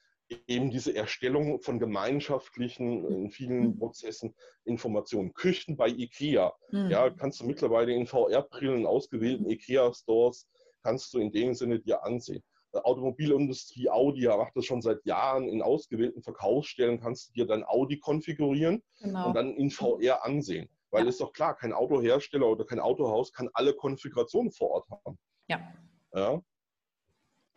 [0.47, 3.79] eben diese Erstellung von gemeinschaftlichen, in vielen mhm.
[3.79, 5.33] Prozessen Informationen.
[5.33, 6.53] Küchen bei IKEA.
[6.71, 6.89] Mhm.
[6.89, 9.51] Ja, kannst du mittlerweile in VR-Brillen ausgewählten mhm.
[9.51, 10.47] IKEA-Stores,
[10.83, 12.43] kannst du in dem Sinne dir ansehen.
[12.73, 15.49] Äh, Automobilindustrie, Audi macht das schon seit Jahren.
[15.49, 19.27] In ausgewählten Verkaufsstellen kannst du dir dann Audi konfigurieren genau.
[19.27, 20.69] und dann in VR ansehen.
[20.91, 21.09] Weil ja.
[21.09, 25.19] ist doch klar, kein Autohersteller oder kein Autohaus kann alle Konfigurationen vor Ort haben.
[25.47, 25.73] Ja.
[26.13, 26.41] ja.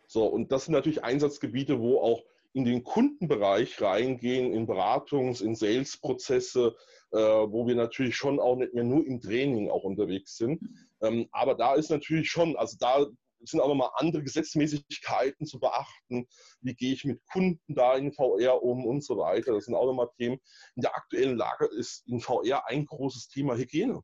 [0.07, 2.23] So, und das sind natürlich Einsatzgebiete, wo auch
[2.53, 6.75] in den Kundenbereich reingehen, in Beratungs-, in Sales-Prozesse,
[7.11, 10.61] äh, wo wir natürlich schon auch nicht mehr nur im Training auch unterwegs sind.
[11.01, 13.07] Ähm, aber da ist natürlich schon, also da
[13.45, 16.27] sind auch nochmal andere Gesetzmäßigkeiten zu beachten.
[16.61, 19.53] Wie gehe ich mit Kunden da in VR um und so weiter.
[19.53, 20.39] Das sind auch nochmal Themen.
[20.75, 24.01] In der aktuellen Lage ist in VR ein großes Thema Hygiene.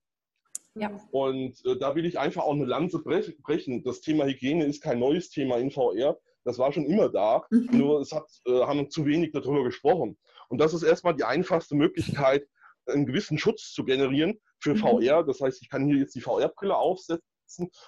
[0.75, 0.99] Ja.
[1.11, 3.83] Und äh, da will ich einfach auch eine Lanze brechen.
[3.83, 6.17] Das Thema Hygiene ist kein neues Thema in VR.
[6.45, 7.69] Das war schon immer da, mhm.
[7.71, 10.17] nur es hat, äh, haben zu wenig darüber gesprochen.
[10.47, 12.47] Und das ist erstmal die einfachste Möglichkeit,
[12.85, 14.79] einen gewissen Schutz zu generieren für mhm.
[14.79, 15.23] VR.
[15.23, 17.28] Das heißt, ich kann hier jetzt die VR-Brille aufsetzen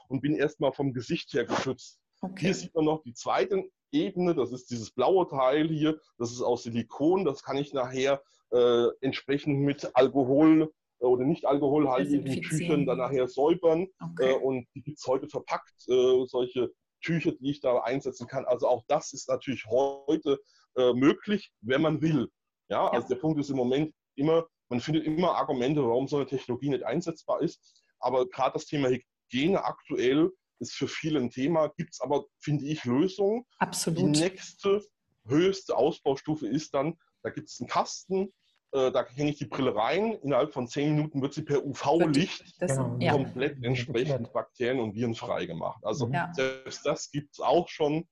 [0.08, 2.00] und bin erstmal vom Gesicht her geschützt.
[2.22, 2.46] Okay.
[2.46, 6.42] Hier sieht man noch die zweite Ebene, das ist dieses blaue Teil hier, das ist
[6.42, 12.86] aus Silikon, das kann ich nachher äh, entsprechend mit Alkohol äh, oder nicht alkoholhaltigen Tüchern
[12.86, 13.88] dann nachher säubern.
[14.00, 14.32] Okay.
[14.32, 18.46] Äh, und die gibt es heute verpackt, äh, solche Tücher, die ich da einsetzen kann.
[18.46, 20.40] Also auch das ist natürlich heute
[20.76, 22.30] äh, möglich, wenn man will.
[22.70, 26.18] Ja, ja, also der Punkt ist im Moment immer, man findet immer Argumente, warum so
[26.18, 27.84] eine Technologie nicht einsetzbar ist.
[28.00, 28.90] Aber gerade das Thema
[29.32, 33.46] Hygiene aktuell ist für viele ein Thema, gibt es aber, finde ich, Lösungen.
[33.58, 34.00] Absolut.
[34.00, 34.84] Die nächste
[35.26, 38.34] höchste Ausbaustufe ist dann, da gibt es einen Kasten,
[38.74, 42.60] äh, da hänge ich die Brille rein, innerhalb von zehn Minuten wird sie per UV-Licht
[42.60, 42.98] genau.
[43.12, 43.68] komplett ja.
[43.68, 45.84] entsprechend Bakterien- und Viren frei gemacht.
[45.84, 46.32] Also ja.
[46.34, 48.08] selbst das gibt es auch schon.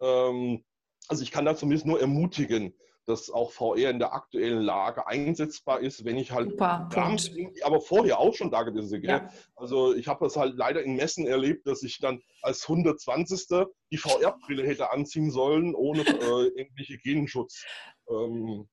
[0.00, 0.64] Ähm,
[1.08, 2.74] also ich kann da zumindest nur ermutigen,
[3.10, 6.88] dass auch VR in der aktuellen Lage einsetzbar ist, wenn ich halt Super,
[7.62, 9.10] aber vorher auch schon da gewesen bin.
[9.10, 9.30] Ja.
[9.56, 13.66] Also ich habe das halt leider in Messen erlebt, dass ich dann als 120.
[13.90, 17.64] die VR-Brille hätte anziehen sollen, ohne äh, irgendwelche Genschutz.
[18.08, 18.68] Ähm,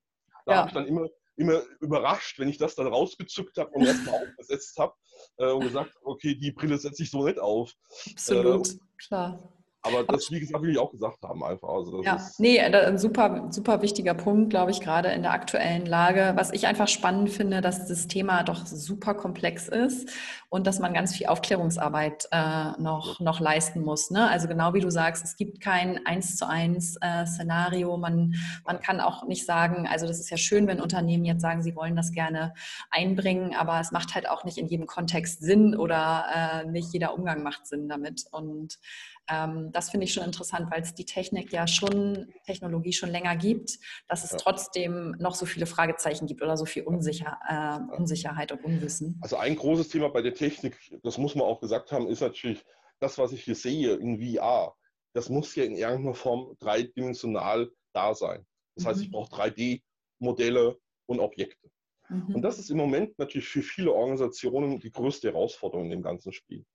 [0.45, 0.57] da ja.
[0.59, 1.07] habe ich dann immer
[1.37, 4.93] immer überrascht, wenn ich das dann rausgezückt habe und erstmal aufgesetzt habe
[5.37, 7.73] äh, und gesagt, okay, die Brille setze ich so nicht auf.
[8.11, 9.56] Absolut, äh, klar.
[9.87, 11.69] Aber das, wie gesagt, will ich auch gesagt haben einfach.
[11.69, 16.33] Also ja, nee, ein super, super wichtiger Punkt, glaube ich, gerade in der aktuellen Lage.
[16.35, 20.09] Was ich einfach spannend finde, dass das Thema doch super komplex ist
[20.49, 24.11] und dass man ganz viel Aufklärungsarbeit äh, noch, noch leisten muss.
[24.11, 24.29] Ne?
[24.29, 27.97] Also genau wie du sagst, es gibt kein eins zu eins äh, Szenario.
[27.97, 28.35] Man,
[28.65, 31.75] man kann auch nicht sagen, also das ist ja schön, wenn Unternehmen jetzt sagen, sie
[31.75, 32.53] wollen das gerne
[32.91, 37.13] einbringen, aber es macht halt auch nicht in jedem Kontext Sinn oder äh, nicht jeder
[37.13, 38.25] Umgang macht Sinn damit.
[38.31, 38.79] Und
[39.29, 43.35] ähm, das finde ich schon interessant, weil es die Technik ja schon, Technologie schon länger
[43.35, 44.37] gibt, dass es ja.
[44.37, 49.19] trotzdem noch so viele Fragezeichen gibt oder so viel Unsicher, äh, Unsicherheit und Unwissen.
[49.21, 52.63] Also ein großes Thema bei der Technik, das muss man auch gesagt haben, ist natürlich
[52.99, 54.73] das, was ich hier sehe in VR.
[55.13, 58.45] Das muss ja in irgendeiner Form dreidimensional da sein.
[58.75, 58.89] Das mhm.
[58.89, 59.11] heißt, ich mhm.
[59.11, 61.69] brauche 3D-Modelle und Objekte.
[62.09, 62.35] Mhm.
[62.35, 66.31] Und das ist im Moment natürlich für viele Organisationen die größte Herausforderung in dem ganzen
[66.31, 66.65] Spiel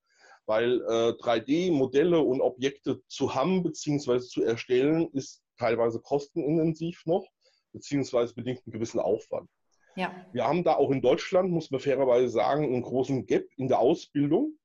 [0.46, 4.20] weil äh, 3D-Modelle und Objekte zu haben bzw.
[4.20, 7.26] zu erstellen, ist teilweise kostenintensiv noch,
[7.72, 9.48] beziehungsweise bedingt einen gewissen Aufwand.
[9.96, 10.14] Ja.
[10.32, 13.78] Wir haben da auch in Deutschland, muss man fairerweise sagen, einen großen Gap in der
[13.78, 14.58] Ausbildung.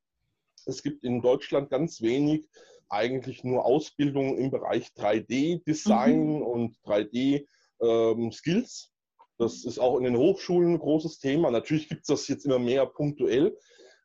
[0.65, 2.47] Es gibt in Deutschland ganz wenig
[2.89, 6.41] eigentlich nur Ausbildung im Bereich 3D-Design mhm.
[6.41, 8.89] und 3D-Skills.
[8.89, 8.93] Ähm,
[9.38, 11.51] das ist auch in den Hochschulen ein großes Thema.
[11.51, 13.57] Natürlich gibt es das jetzt immer mehr punktuell,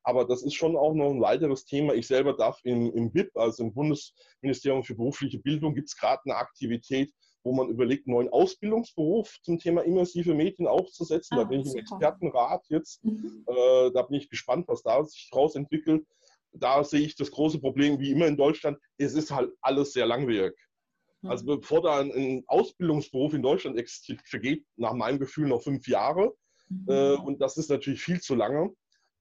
[0.05, 1.95] aber das ist schon auch noch ein weiteres Thema.
[1.95, 6.23] Ich selber darf im, im BIP, also im Bundesministerium für berufliche Bildung, gibt es gerade
[6.25, 7.13] eine Aktivität,
[7.45, 11.37] wo man überlegt, einen neuen Ausbildungsberuf zum Thema immersive Medien aufzusetzen.
[11.37, 13.05] Ah, da bin ich im Expertenrat jetzt.
[13.05, 13.45] Mhm.
[13.47, 16.05] Äh, da bin ich gespannt, was da sich daraus entwickelt.
[16.53, 20.07] Da sehe ich das große Problem, wie immer in Deutschland, es ist halt alles sehr
[20.07, 20.55] langwierig.
[21.23, 21.31] Mhm.
[21.31, 25.87] Also bevor da ein, ein, Ausbildungsberuf in Deutschland existiert, vergeht nach meinem Gefühl noch fünf
[25.89, 26.35] Jahre.
[26.69, 26.87] Mhm.
[26.89, 28.75] Äh, und das ist natürlich viel zu lange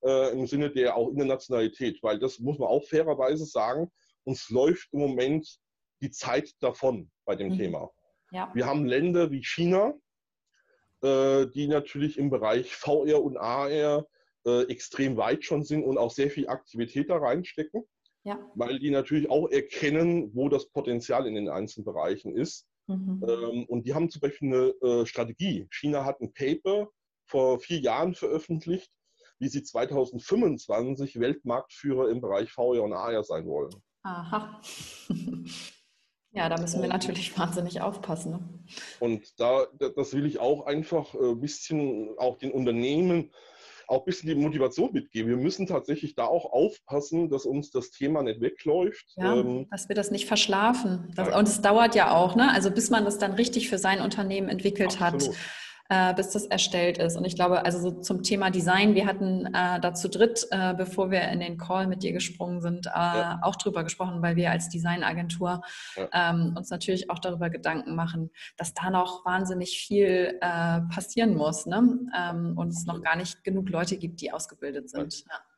[0.04, 3.92] äh, im Sinne der auch Internationalität, weil das muss man auch fairerweise sagen,
[4.24, 5.60] uns läuft im Moment
[6.02, 7.58] die Zeit davon bei dem mhm.
[7.58, 7.92] Thema.
[8.32, 8.52] Ja.
[8.54, 9.94] Wir haben Länder wie China,
[11.02, 14.08] äh, die natürlich im Bereich VR und AR
[14.46, 17.84] äh, extrem weit schon sind und auch sehr viel Aktivität da reinstecken,
[18.24, 18.40] ja.
[18.56, 22.68] weil die natürlich auch erkennen, wo das Potenzial in den einzelnen Bereichen ist.
[22.88, 23.24] Mhm.
[23.28, 25.68] Ähm, und die haben zum Beispiel eine äh, Strategie.
[25.72, 26.90] China hat ein Paper
[27.26, 28.92] vor vier Jahren veröffentlicht,
[29.42, 33.74] wie sie 2025 Weltmarktführer im Bereich VR und AR sein wollen.
[34.04, 34.62] Aha.
[36.34, 38.32] Ja, da müssen wir natürlich wahnsinnig aufpassen.
[38.32, 38.40] Ne?
[39.02, 39.66] Und da,
[39.98, 43.34] das will ich auch einfach ein bisschen auch den Unternehmen
[43.88, 45.30] auch ein bisschen die Motivation mitgeben.
[45.30, 49.06] Wir müssen tatsächlich da auch aufpassen, dass uns das Thema nicht wegläuft.
[49.18, 51.12] Ja, ähm, dass wir das nicht verschlafen.
[51.18, 52.50] Das, und es dauert ja auch, ne?
[52.54, 55.36] Also bis man das dann richtig für sein Unternehmen entwickelt Absolut.
[55.36, 55.38] hat
[55.92, 57.18] äh, bis das erstellt ist.
[57.18, 60.74] Und ich glaube, also so zum Thema Design, wir hatten äh, da zu dritt, äh,
[60.74, 63.40] bevor wir in den Call mit dir gesprungen sind, äh, ja.
[63.42, 65.62] auch drüber gesprochen, weil wir als Designagentur
[65.98, 66.08] ja.
[66.14, 71.66] ähm, uns natürlich auch darüber Gedanken machen, dass da noch wahnsinnig viel äh, passieren muss
[71.66, 72.00] ne?
[72.18, 75.26] ähm, und es noch gar nicht genug Leute gibt, die ausgebildet sind.
[75.30, 75.51] Ja.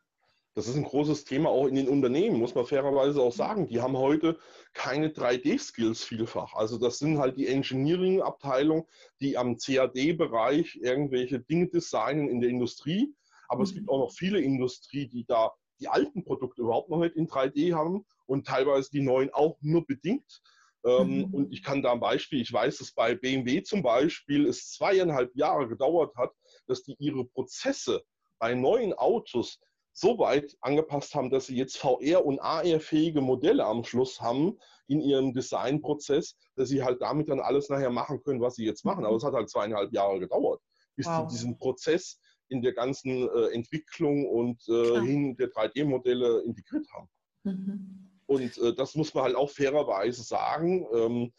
[0.56, 3.68] Das ist ein großes Thema auch in den Unternehmen, muss man fairerweise auch sagen.
[3.68, 4.38] Die haben heute
[4.74, 6.54] keine 3D-Skills vielfach.
[6.54, 8.88] Also das sind halt die Engineering-Abteilung,
[9.20, 13.16] die am CAD-Bereich irgendwelche Dinge designen in der Industrie.
[13.48, 13.64] Aber mhm.
[13.64, 17.28] es gibt auch noch viele Industrie, die da die alten Produkte überhaupt noch nicht in
[17.28, 20.42] 3D haben und teilweise die neuen auch nur bedingt.
[20.86, 21.34] Ähm, mhm.
[21.34, 25.36] Und ich kann da ein Beispiel, ich weiß, dass bei BMW zum Beispiel es zweieinhalb
[25.36, 26.32] Jahre gedauert hat,
[26.68, 28.04] dass die ihre Prozesse
[28.38, 29.60] bei neuen Autos
[29.94, 35.00] so weit angepasst haben, dass sie jetzt VR- und AR-fähige Modelle am Schluss haben in
[35.00, 39.06] ihrem Designprozess, dass sie halt damit dann alles nachher machen können, was sie jetzt machen.
[39.06, 40.62] Aber es hat halt zweieinhalb Jahre gedauert,
[40.96, 41.30] bis wow.
[41.30, 42.20] sie diesen Prozess
[42.50, 47.10] in der ganzen äh, Entwicklung und äh, hin der 3D-Modelle integriert haben.
[47.44, 48.10] Mhm.
[48.26, 50.88] Und äh, das muss man halt auch fairerweise sagen.
[50.94, 51.34] Ähm,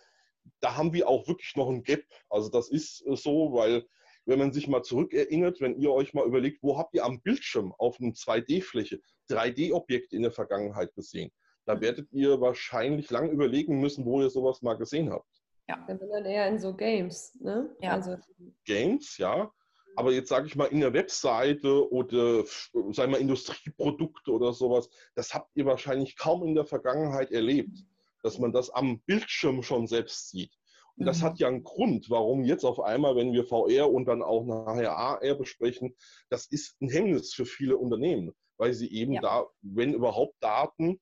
[0.61, 2.05] da haben wir auch wirklich noch ein Gap.
[2.31, 3.85] Also das ist äh, so, weil
[4.27, 7.73] wenn man sich mal zurückerinnert, wenn ihr euch mal überlegt, wo habt ihr am Bildschirm
[7.79, 9.01] auf einer 2D-Fläche
[9.31, 11.31] 3D-Objekte in der Vergangenheit gesehen?
[11.67, 11.81] Da mhm.
[11.81, 15.29] werdet ihr wahrscheinlich lang überlegen müssen, wo ihr sowas mal gesehen habt.
[15.69, 17.75] Ja, dann eher in so Games, ne?
[17.81, 17.93] Ja.
[17.93, 18.19] Also,
[18.67, 19.51] Games, ja.
[19.97, 22.45] Aber jetzt sage ich mal in der Webseite oder
[22.91, 27.79] sagen wir Industrieprodukte oder sowas, das habt ihr wahrscheinlich kaum in der Vergangenheit erlebt,
[28.23, 30.53] dass man das am Bildschirm schon selbst sieht.
[30.97, 31.39] Und das hat mhm.
[31.39, 35.35] ja einen Grund, warum jetzt auf einmal, wenn wir VR und dann auch nachher AR
[35.35, 35.97] besprechen,
[36.31, 39.21] das ist ein Hemmnis für viele Unternehmen, weil sie eben ja.
[39.21, 41.01] da, wenn überhaupt Daten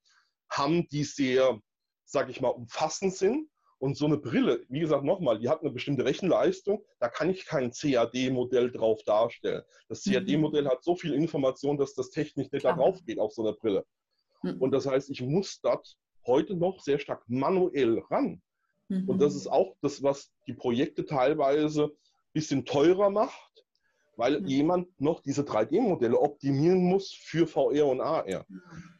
[0.51, 1.61] haben, die sehr,
[2.05, 3.49] sage ich mal, umfassend sind.
[3.79, 7.47] Und so eine Brille, wie gesagt, nochmal, die hat eine bestimmte Rechenleistung, da kann ich
[7.47, 9.65] kein CAD-Modell drauf darstellen.
[9.89, 10.69] Das CAD-Modell mhm.
[10.69, 12.77] hat so viel Information, dass das technisch nicht Klar.
[12.77, 13.85] darauf geht auf so eine Brille.
[14.45, 14.61] Mhm.
[14.61, 18.41] Und das heißt, ich muss dort heute noch sehr stark manuell ran.
[18.93, 19.09] Mhm.
[19.09, 23.65] Und das ist auch das, was die Projekte teilweise ein bisschen teurer macht,
[24.17, 24.47] weil mhm.
[24.47, 28.29] jemand noch diese 3D-Modelle optimieren muss für VR und AR.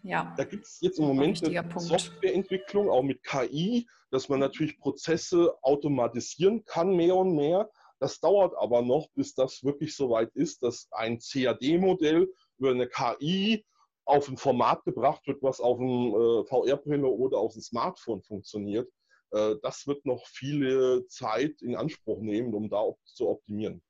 [0.03, 0.35] Ja.
[0.37, 5.55] Da gibt es jetzt im Moment eine Softwareentwicklung, auch mit KI, dass man natürlich Prozesse
[5.63, 7.71] automatisieren kann, mehr und mehr.
[8.01, 12.29] Das dauert aber noch, bis das wirklich so weit ist, dass ein CAD-Modell
[12.59, 13.65] über eine KI
[14.05, 18.91] auf ein Format gebracht wird, was auf einem äh, VR-Brille oder auf dem Smartphone funktioniert.
[19.33, 23.83] Äh, das wird noch viele Zeit in Anspruch nehmen, um da zu optimieren.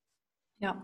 [0.62, 0.80] Ja,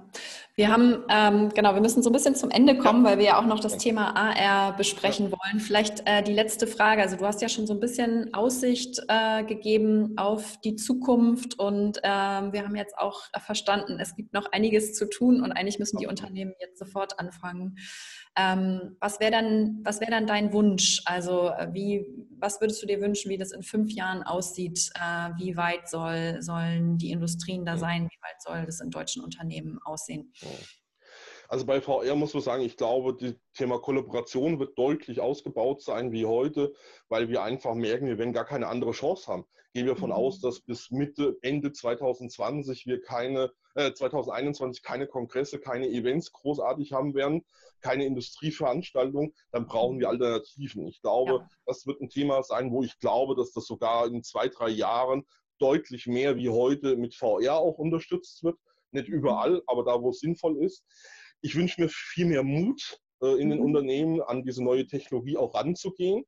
[0.56, 3.38] wir haben, ähm, genau, wir müssen so ein bisschen zum Ende kommen, weil wir ja
[3.38, 5.60] auch noch das Thema AR besprechen wollen.
[5.60, 7.00] Vielleicht äh, die letzte Frage.
[7.00, 12.00] Also du hast ja schon so ein bisschen Aussicht äh, gegeben auf die Zukunft und
[12.02, 15.98] ähm, wir haben jetzt auch verstanden, es gibt noch einiges zu tun und eigentlich müssen
[15.98, 17.76] die Unternehmen jetzt sofort anfangen.
[18.36, 21.02] Ähm, was wäre dann, was wäre dann dein Wunsch?
[21.04, 22.04] Also äh, wie,
[22.38, 24.90] was würdest du dir wünschen, wie das in fünf Jahren aussieht?
[24.96, 28.08] Äh, wie weit soll, sollen die Industrien da sein?
[28.10, 30.32] Wie weit soll das in deutschen Unternehmen aussehen?
[31.48, 36.12] Also bei VR muss man sagen, ich glaube, das Thema Kollaboration wird deutlich ausgebaut sein
[36.12, 36.74] wie heute,
[37.08, 39.46] weil wir einfach merken, wir werden gar keine andere Chance haben.
[39.72, 40.16] Gehen wir davon mhm.
[40.16, 46.92] aus, dass bis Mitte, Ende 2020 wir keine, äh, 2021 keine Kongresse, keine Events großartig
[46.92, 47.44] haben werden,
[47.80, 50.12] keine Industrieveranstaltung, dann brauchen wir mhm.
[50.12, 50.86] Alternativen.
[50.86, 51.48] Ich glaube, ja.
[51.64, 55.24] das wird ein Thema sein, wo ich glaube, dass das sogar in zwei, drei Jahren
[55.58, 58.58] deutlich mehr wie heute mit VR auch unterstützt wird.
[58.92, 60.84] Nicht überall, aber da, wo es sinnvoll ist.
[61.40, 63.66] Ich wünsche mir viel mehr Mut äh, in den mhm.
[63.66, 66.24] Unternehmen, an diese neue Technologie auch ranzugehen.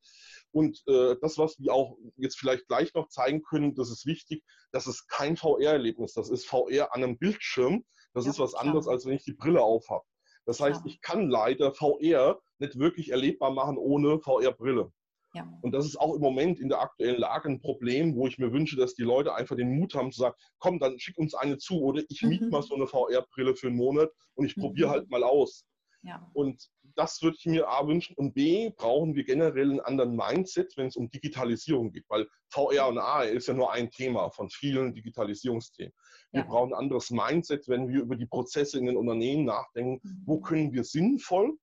[0.53, 4.43] Und äh, das, was wir auch jetzt vielleicht gleich noch zeigen können, das ist wichtig,
[4.73, 7.85] das ist kein VR-Erlebnis, das ist VR an einem Bildschirm.
[8.13, 8.65] Das ja, ist was klar.
[8.65, 10.05] anderes, als wenn ich die Brille aufhabe.
[10.47, 14.91] Das heißt, ich kann leider VR nicht wirklich erlebbar machen ohne VR-Brille.
[15.33, 15.49] Ja.
[15.63, 18.53] Und das ist auch im Moment in der aktuellen Lage ein Problem, wo ich mir
[18.53, 21.59] wünsche, dass die Leute einfach den Mut haben zu sagen, komm, dann schick uns eine
[21.59, 22.51] zu oder ich miete mhm.
[22.51, 24.63] mal so eine VR-Brille für einen Monat und ich mhm.
[24.63, 25.65] probiere halt mal aus.
[26.03, 26.29] Ja.
[26.33, 28.17] Und das würde ich mir A wünschen.
[28.17, 32.89] Und B, brauchen wir generell einen anderen Mindset, wenn es um Digitalisierung geht, weil VR
[32.89, 35.93] und AR ist ja nur ein Thema von vielen Digitalisierungsthemen.
[36.33, 36.47] Wir ja.
[36.47, 40.01] brauchen ein anderes Mindset, wenn wir über die Prozesse in den Unternehmen nachdenken.
[40.03, 40.23] Mhm.
[40.27, 41.57] Wo können wir sinnvoll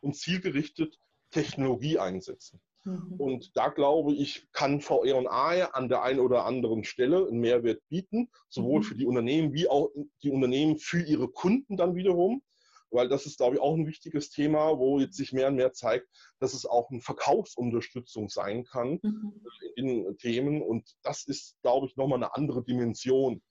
[0.00, 0.98] und zielgerichtet
[1.30, 2.60] Technologie einsetzen?
[2.84, 3.14] Mhm.
[3.18, 7.40] Und da glaube ich, kann VR und AR an der einen oder anderen Stelle einen
[7.40, 8.84] Mehrwert bieten, sowohl mhm.
[8.84, 9.90] für die Unternehmen wie auch
[10.22, 12.42] die Unternehmen für ihre Kunden dann wiederum
[12.90, 15.72] weil das ist, glaube ich, auch ein wichtiges Thema, wo jetzt sich mehr und mehr
[15.72, 16.08] zeigt,
[16.38, 19.40] dass es auch eine Verkaufsunterstützung sein kann mhm.
[19.76, 20.62] in Themen.
[20.62, 23.42] Und das ist, glaube ich, nochmal eine andere Dimension.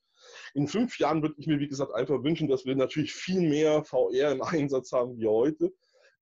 [0.54, 3.84] In fünf Jahren würde ich mir, wie gesagt, einfach wünschen, dass wir natürlich viel mehr
[3.84, 5.74] VR im Einsatz haben wie heute.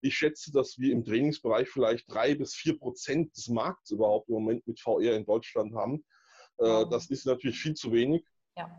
[0.01, 4.35] Ich schätze, dass wir im Trainingsbereich vielleicht drei bis vier Prozent des Markts überhaupt im
[4.35, 6.03] Moment mit VR in Deutschland haben.
[6.57, 8.25] Äh, das ist natürlich viel zu wenig.
[8.55, 8.69] Ja.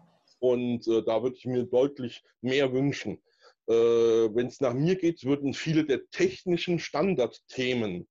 [0.41, 3.21] Und äh, da würde ich mir deutlich mehr wünschen.
[3.66, 8.09] Äh, Wenn es nach mir geht, würden viele der technischen Standardthemen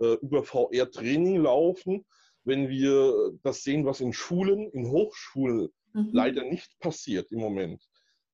[0.00, 2.06] äh, über VR-Training laufen.
[2.44, 6.10] Wenn wir das sehen, was in Schulen, in Hochschulen mhm.
[6.12, 7.82] leider nicht passiert im Moment,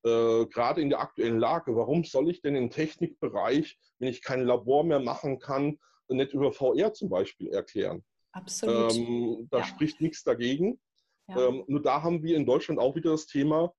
[0.04, 4.42] äh, gerade in der aktuellen Lage, warum soll ich denn im Technikbereich, wenn ich kein
[4.42, 5.78] Labor mehr machen kann,
[6.08, 8.04] nicht über VR zum Beispiel erklären?
[8.32, 8.94] Absolut.
[8.94, 9.64] Ähm, da ja.
[9.64, 10.78] spricht nichts dagegen.
[11.28, 11.48] Ja.
[11.48, 13.72] Ähm, nur da haben wir in Deutschland auch wieder das Thema,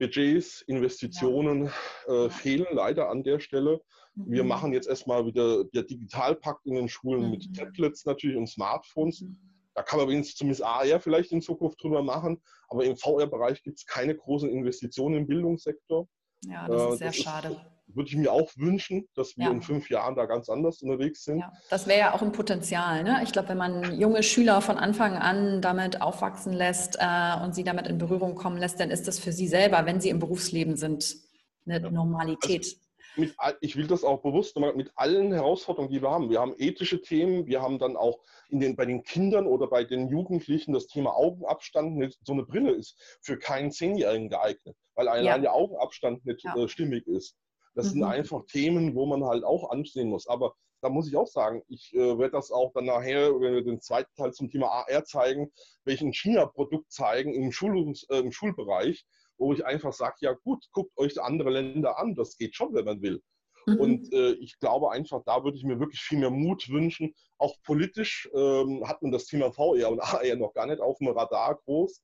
[0.00, 1.70] Budgets, Investitionen
[2.08, 2.24] ja.
[2.24, 3.82] äh, fehlen leider an der Stelle.
[4.14, 4.32] Mhm.
[4.32, 7.30] Wir machen jetzt erstmal wieder der Digitalpakt in den Schulen mhm.
[7.30, 9.20] mit Tablets natürlich und Smartphones.
[9.20, 9.38] Mhm.
[9.80, 13.78] Da kann man wenigstens zumindest AR vielleicht in Zukunft drüber machen, aber im VR-Bereich gibt
[13.78, 16.06] es keine großen Investitionen im Bildungssektor.
[16.44, 17.48] Ja, das ist äh, sehr das schade.
[17.48, 19.50] Ist, würde ich mir auch wünschen, dass wir ja.
[19.50, 21.38] in fünf Jahren da ganz anders unterwegs sind.
[21.38, 23.02] Ja, das wäre ja auch ein Potenzial.
[23.04, 23.22] Ne?
[23.24, 27.64] Ich glaube, wenn man junge Schüler von Anfang an damit aufwachsen lässt äh, und sie
[27.64, 30.76] damit in Berührung kommen lässt, dann ist das für sie selber, wenn sie im Berufsleben
[30.76, 31.16] sind,
[31.64, 31.90] eine ja.
[31.90, 32.64] Normalität.
[32.64, 32.76] Also
[33.16, 36.30] mit, ich will das auch bewusst machen, mit allen Herausforderungen, die wir haben.
[36.30, 40.08] Wir haben ethische Themen, wir haben dann auch den, bei den Kindern oder bei den
[40.08, 42.16] Jugendlichen das Thema Augenabstand.
[42.24, 46.56] So eine Brille ist für keinen Zehnjährigen geeignet, weil allein der Augenabstand nicht ja.
[46.56, 47.36] äh, stimmig ist.
[47.74, 47.90] Das mhm.
[47.90, 50.26] sind einfach Themen, wo man halt auch ansehen muss.
[50.26, 53.62] Aber da muss ich auch sagen, ich äh, werde das auch dann nachher, wenn wir
[53.64, 55.52] den zweiten Teil zum Thema AR zeigen,
[55.84, 59.04] welchen China-Produkt zeigen im, Schulungs-, äh, im Schulbereich,
[59.40, 62.84] wo ich einfach sage, ja gut, guckt euch andere Länder an, das geht schon, wenn
[62.84, 63.22] man will.
[63.66, 63.80] Mhm.
[63.80, 67.14] Und äh, ich glaube einfach, da würde ich mir wirklich viel mehr Mut wünschen.
[67.38, 71.08] Auch politisch ähm, hat man das Thema VR und AR noch gar nicht auf dem
[71.08, 72.02] Radar groß.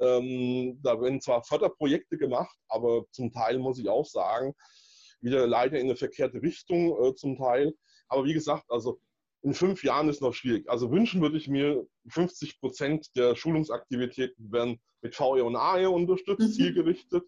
[0.00, 4.54] Ähm, da werden zwar Förderprojekte gemacht, aber zum Teil muss ich auch sagen,
[5.20, 7.74] wieder leider in eine verkehrte Richtung äh, zum Teil.
[8.08, 9.00] Aber wie gesagt, also
[9.42, 10.68] in fünf Jahren ist noch schwierig.
[10.68, 16.48] Also wünschen würde ich mir, 50 Prozent der Schulungsaktivitäten werden mit VR und AR unterstützt,
[16.48, 16.52] mhm.
[16.52, 17.24] zielgerichtet.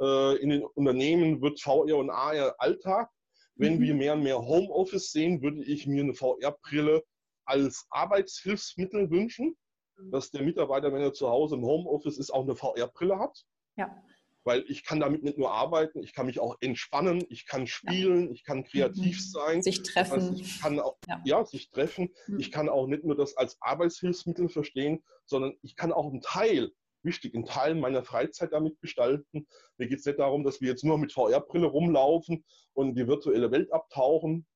[0.00, 3.10] Äh, in den Unternehmen wird VR und AR Alltag.
[3.54, 3.82] Wenn mhm.
[3.82, 7.02] wir mehr und mehr Homeoffice sehen, würde ich mir eine VR-Brille
[7.46, 9.56] als Arbeitshilfsmittel wünschen,
[9.96, 10.10] mhm.
[10.10, 13.44] dass der Mitarbeiter, wenn er zu Hause im Homeoffice ist, auch eine VR-Brille hat.
[13.76, 14.02] Ja
[14.46, 18.26] weil ich kann damit nicht nur arbeiten, ich kann mich auch entspannen, ich kann spielen,
[18.26, 18.32] ja.
[18.32, 19.30] ich kann kreativ mhm.
[19.30, 19.62] sein.
[19.62, 20.30] Sich treffen.
[20.30, 21.20] Heißt, ich kann auch, ja.
[21.24, 22.10] ja sich treffen.
[22.28, 22.38] Mhm.
[22.38, 26.70] Ich kann auch nicht nur das als Arbeitshilfsmittel verstehen, sondern ich kann auch einen Teil,
[27.06, 29.46] wichtig, einen Teil meiner Freizeit damit gestalten.
[29.78, 32.44] Mir geht es nicht darum, dass wir jetzt nur mit VR-Brille rumlaufen
[32.74, 34.46] und die virtuelle Welt abtauchen,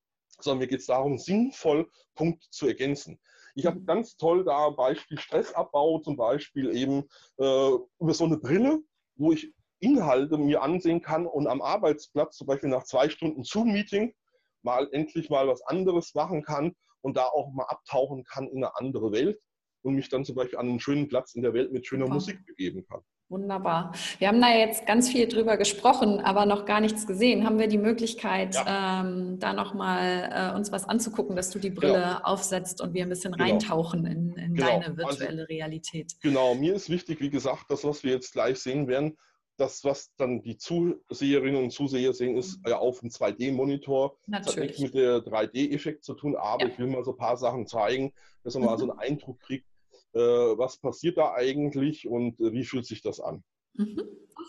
[0.40, 3.18] sondern mir geht es darum, sinnvoll Punkt zu ergänzen.
[3.54, 7.04] Ich habe ganz toll da Beispiel Stressabbau zum Beispiel eben
[7.38, 8.80] äh, über so eine Brille,
[9.16, 14.14] wo ich Inhalte mir ansehen kann und am Arbeitsplatz, zum Beispiel nach zwei Stunden Zoom-Meeting,
[14.62, 18.76] mal endlich mal was anderes machen kann und da auch mal abtauchen kann in eine
[18.76, 19.40] andere Welt
[19.82, 22.14] und mich dann zum Beispiel an einen schönen Platz in der Welt mit schöner Super.
[22.14, 23.00] Musik begeben kann.
[23.30, 23.92] Wunderbar.
[24.18, 27.46] Wir haben da jetzt ganz viel drüber gesprochen, aber noch gar nichts gesehen.
[27.46, 29.02] Haben wir die Möglichkeit, ja.
[29.04, 32.20] ähm, da nochmal äh, uns was anzugucken, dass du die Brille ja.
[32.24, 33.44] aufsetzt und wir ein bisschen genau.
[33.44, 34.66] reintauchen in, in genau.
[34.66, 36.14] deine virtuelle also, Realität?
[36.22, 39.16] Genau, mir ist wichtig, wie gesagt, das, was wir jetzt gleich sehen werden,
[39.60, 44.16] das, was dann die Zuseherinnen und Zuseher sehen, ist ja auf dem 2D-Monitor.
[44.26, 46.68] Das hat nichts mit der 3D-Effekt zu tun, aber ja.
[46.68, 48.68] ich will mal so ein paar Sachen zeigen, dass man mhm.
[48.68, 49.66] mal so einen Eindruck kriegt,
[50.14, 53.44] äh, was passiert da eigentlich und äh, wie fühlt sich das an.
[53.74, 53.96] Mhm.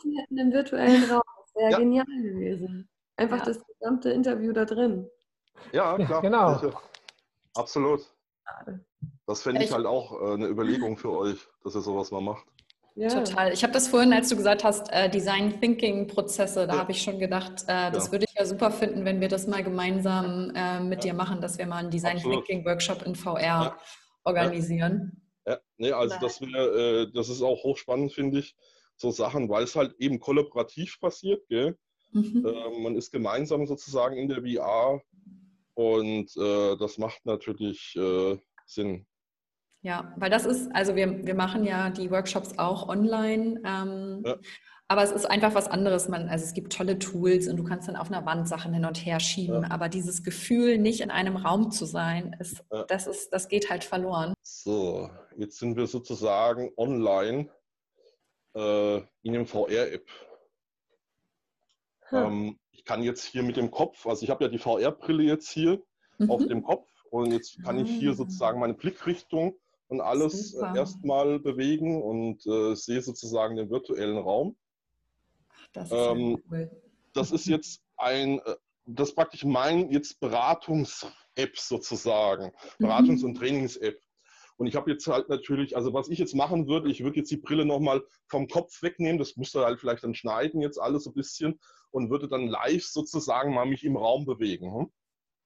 [0.04, 1.80] Wir hätten im virtuellen Raum, das wäre ja.
[1.80, 2.90] genial gewesen.
[3.18, 3.46] Einfach ja.
[3.46, 5.10] das gesamte Interview da drin.
[5.74, 6.22] Ja, klar.
[6.22, 6.72] genau.
[7.54, 8.02] Absolut.
[9.28, 12.46] Das fände ich halt auch äh, eine Überlegung für euch, dass ihr sowas mal macht.
[12.96, 13.08] Ja.
[13.08, 13.54] Total.
[13.54, 16.80] Ich habe das vorhin, als du gesagt hast, äh, Design Thinking Prozesse, da ja.
[16.80, 18.12] habe ich schon gedacht, äh, das ja.
[18.12, 21.58] würde ich ja super finden, wenn wir das mal gemeinsam äh, mit dir machen, dass
[21.58, 22.46] wir mal einen Design Absolut.
[22.46, 23.78] Thinking Workshop in VR
[24.26, 25.22] organisieren.
[25.48, 28.56] Ja, nee, also das, wär, äh, das ist auch hochspannend, finde ich,
[28.98, 31.48] so Sachen, weil es halt eben kollaborativ passiert.
[31.48, 31.78] Gell?
[32.12, 32.46] Mhm.
[32.46, 35.02] Äh, man ist gemeinsam sozusagen in der VR
[35.76, 37.98] und äh, das macht natürlich
[38.66, 39.06] Sinn.
[39.84, 43.62] Ja, weil das ist, also wir, wir machen ja die Workshops auch online.
[43.66, 44.38] Ähm, ja.
[44.88, 46.10] Aber es ist einfach was anderes.
[46.10, 48.86] Man, also es gibt tolle Tools und du kannst dann auf einer Wand Sachen hin
[48.86, 49.64] und her schieben.
[49.64, 49.72] Ja.
[49.72, 52.84] Aber dieses Gefühl, nicht in einem Raum zu sein, ist, ja.
[52.84, 54.34] das, ist, das geht halt verloren.
[54.44, 57.50] So, jetzt sind wir sozusagen online
[58.54, 60.08] äh, in dem VR-App.
[62.10, 62.18] Hm.
[62.18, 65.50] Ähm, ich kann jetzt hier mit dem Kopf, also ich habe ja die VR-Brille jetzt
[65.50, 65.82] hier
[66.18, 66.30] mhm.
[66.30, 68.16] auf dem Kopf und jetzt kann ich hier ah.
[68.16, 69.56] sozusagen meine Blickrichtung
[69.92, 70.74] und alles Super.
[70.74, 74.56] erstmal bewegen und äh, sehe sozusagen den virtuellen Raum.
[75.50, 76.72] Ach, das ist ähm, cool.
[77.14, 83.26] Das ist jetzt ein, äh, das ist praktisch mein jetzt Beratungs-App sozusagen, Beratungs- mhm.
[83.26, 84.00] und Trainings-App.
[84.56, 87.32] Und ich habe jetzt halt natürlich, also was ich jetzt machen würde, ich würde jetzt
[87.32, 91.10] die Brille nochmal vom Kopf wegnehmen, das müsste halt vielleicht dann schneiden jetzt alles so
[91.10, 94.74] ein bisschen und würde dann live sozusagen mal mich im Raum bewegen.
[94.74, 94.92] Hm?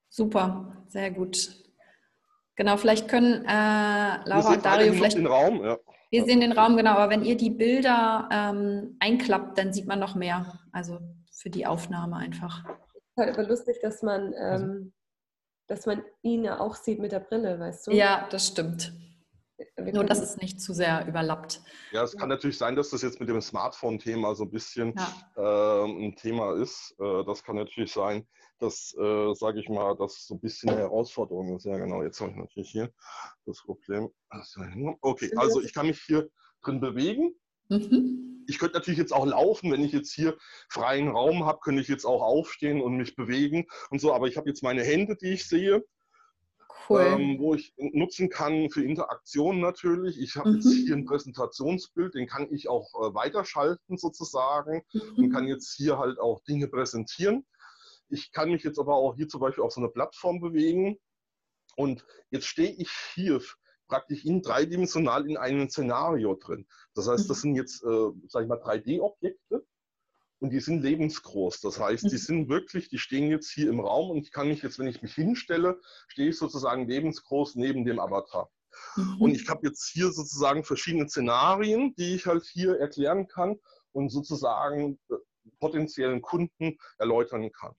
[0.09, 1.64] Super, sehr gut.
[2.55, 5.17] Genau, vielleicht können äh, Laura und Dario vielleicht.
[5.17, 5.77] Den Raum, ja.
[6.09, 9.99] Wir sehen den Raum, genau, aber wenn ihr die Bilder ähm, einklappt, dann sieht man
[9.99, 10.59] noch mehr.
[10.71, 10.99] Also
[11.31, 12.63] für die Aufnahme einfach.
[13.17, 14.93] Halt aber lustig, dass man, ähm,
[15.67, 17.91] dass man ihn ja auch sieht mit der Brille, weißt du?
[17.91, 18.93] Ja, das stimmt.
[19.77, 21.61] Nur, dass es nicht zu sehr überlappt.
[21.91, 25.83] Ja, es kann natürlich sein, dass das jetzt mit dem Smartphone-Thema so ein bisschen ja.
[25.83, 26.93] äh, ein Thema ist.
[26.99, 28.27] Äh, das kann natürlich sein,
[28.59, 31.65] dass, äh, sage ich mal, das so ein bisschen eine Herausforderung ist.
[31.65, 32.91] Ja, genau, jetzt habe ich natürlich hier
[33.45, 34.09] das Problem.
[35.01, 36.27] Okay, also ich kann mich hier
[36.61, 37.33] drin bewegen.
[37.69, 38.45] Mhm.
[38.47, 40.37] Ich könnte natürlich jetzt auch laufen, wenn ich jetzt hier
[40.69, 44.37] freien Raum habe, könnte ich jetzt auch aufstehen und mich bewegen und so, aber ich
[44.37, 45.83] habe jetzt meine Hände, die ich sehe
[46.87, 47.01] Cool.
[47.01, 50.19] Ähm, wo ich nutzen kann für Interaktionen natürlich.
[50.19, 50.55] Ich habe mhm.
[50.57, 55.01] jetzt hier ein Präsentationsbild, den kann ich auch äh, weiterschalten sozusagen mhm.
[55.17, 57.45] und kann jetzt hier halt auch Dinge präsentieren.
[58.09, 60.97] Ich kann mich jetzt aber auch hier zum Beispiel auf so eine Plattform bewegen
[61.75, 63.41] und jetzt stehe ich hier
[63.87, 66.67] praktisch in dreidimensional in einem Szenario drin.
[66.93, 67.41] Das heißt, das mhm.
[67.41, 69.65] sind jetzt, äh, sag ich mal, 3D-Objekte
[70.39, 71.61] und die sind lebensgroß.
[71.61, 72.19] Das heißt, die mhm.
[72.19, 75.01] sind wirklich, die stehen jetzt hier im Raum und ich kann mich jetzt, wenn ich
[75.01, 78.49] mich hinstelle, stehe ich sozusagen lebensgroß neben dem Avatar.
[78.95, 79.21] Mhm.
[79.21, 83.59] Und ich habe jetzt hier sozusagen verschiedene Szenarien, die ich halt hier erklären kann
[83.91, 85.15] und sozusagen äh,
[85.59, 87.73] potenziellen Kunden erläutern kann.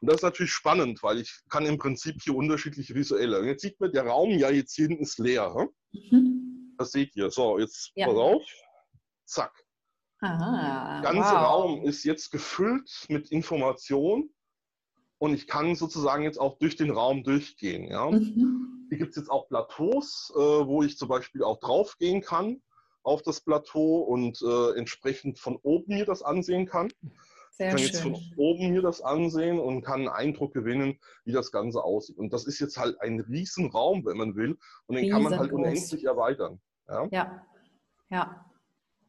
[0.00, 3.38] Und das ist natürlich spannend, weil ich kann im Prinzip hier unterschiedliche visuelle.
[3.38, 5.68] Und jetzt sieht man, der Raum ja jetzt hier hinten ist leer.
[5.92, 6.74] Mhm.
[6.76, 7.30] Das seht ihr.
[7.30, 8.06] So, jetzt ja.
[8.06, 8.42] pass auf.
[9.24, 9.64] Zack.
[10.22, 11.42] Aha, der ganze wow.
[11.42, 14.30] Raum ist jetzt gefüllt mit Information
[15.18, 17.90] und ich kann sozusagen jetzt auch durch den Raum durchgehen.
[17.90, 18.08] Ja?
[18.08, 18.86] Mhm.
[18.88, 22.62] Hier gibt es jetzt auch Plateaus, äh, wo ich zum Beispiel auch draufgehen kann
[23.02, 26.92] auf das Plateau und äh, entsprechend von oben mir das ansehen kann.
[27.50, 27.86] Sehr ich kann schön.
[27.88, 32.16] jetzt von oben mir das ansehen und kann einen Eindruck gewinnen, wie das Ganze aussieht.
[32.16, 34.56] Und das ist jetzt halt ein Riesenraum, wenn man will.
[34.86, 36.60] Und den kann man halt unendlich erweitern.
[36.88, 37.46] Ja, ja.
[38.08, 38.51] ja.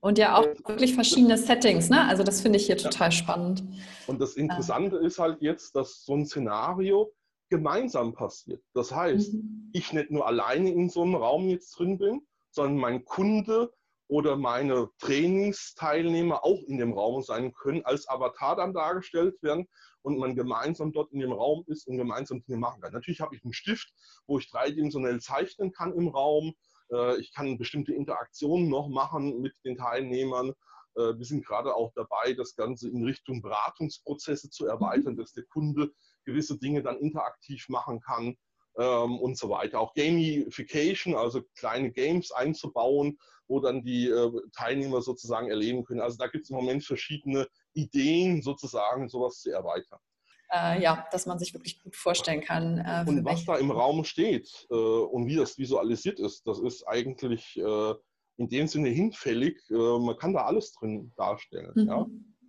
[0.04, 2.06] Und ja auch wirklich verschiedene Settings, ne?
[2.10, 3.12] Also das finde ich hier total ja.
[3.12, 3.64] spannend.
[4.06, 5.02] Und das Interessante ja.
[5.02, 7.14] ist halt jetzt, dass so ein Szenario
[7.50, 8.62] gemeinsam passiert.
[8.74, 9.70] Das heißt, mhm.
[9.72, 12.20] ich nicht nur alleine in so einem Raum jetzt drin bin,
[12.52, 13.72] sondern mein Kunde
[14.10, 19.70] oder meine Trainingsteilnehmer auch in dem Raum sein können, als Avatar dann dargestellt werden
[20.02, 22.92] und man gemeinsam dort in dem Raum ist und gemeinsam Dinge machen kann.
[22.92, 23.94] Natürlich habe ich einen Stift,
[24.28, 26.56] wo ich dreidimensionell zeichnen kann im Raum
[27.20, 30.54] ich kann bestimmte Interaktionen noch machen mit den Teilnehmern.
[30.96, 35.18] Äh, wir sind gerade auch dabei, das Ganze in Richtung Beratungsprozesse zu erweitern, mhm.
[35.18, 35.92] dass der Kunde
[36.26, 38.38] gewisse Dinge dann interaktiv machen kann
[38.78, 39.80] ähm, und so weiter.
[39.80, 43.18] Auch Gamification, also kleine Games einzubauen,
[43.48, 46.02] wo dann die äh, Teilnehmer sozusagen erleben können.
[46.02, 50.00] Also da gibt es im Moment verschiedene Ideen, sozusagen sowas zu erweitern
[50.54, 52.78] äh, ja, dass man sich wirklich gut vorstellen kann.
[52.78, 56.88] Äh, und was da im Raum steht äh, und wie das visualisiert ist, das ist
[56.88, 57.94] eigentlich äh,
[58.38, 59.60] in dem Sinne hinfällig.
[59.70, 61.72] Äh, man kann da alles drin darstellen.
[61.76, 61.88] Mhm.
[61.88, 62.06] Ja?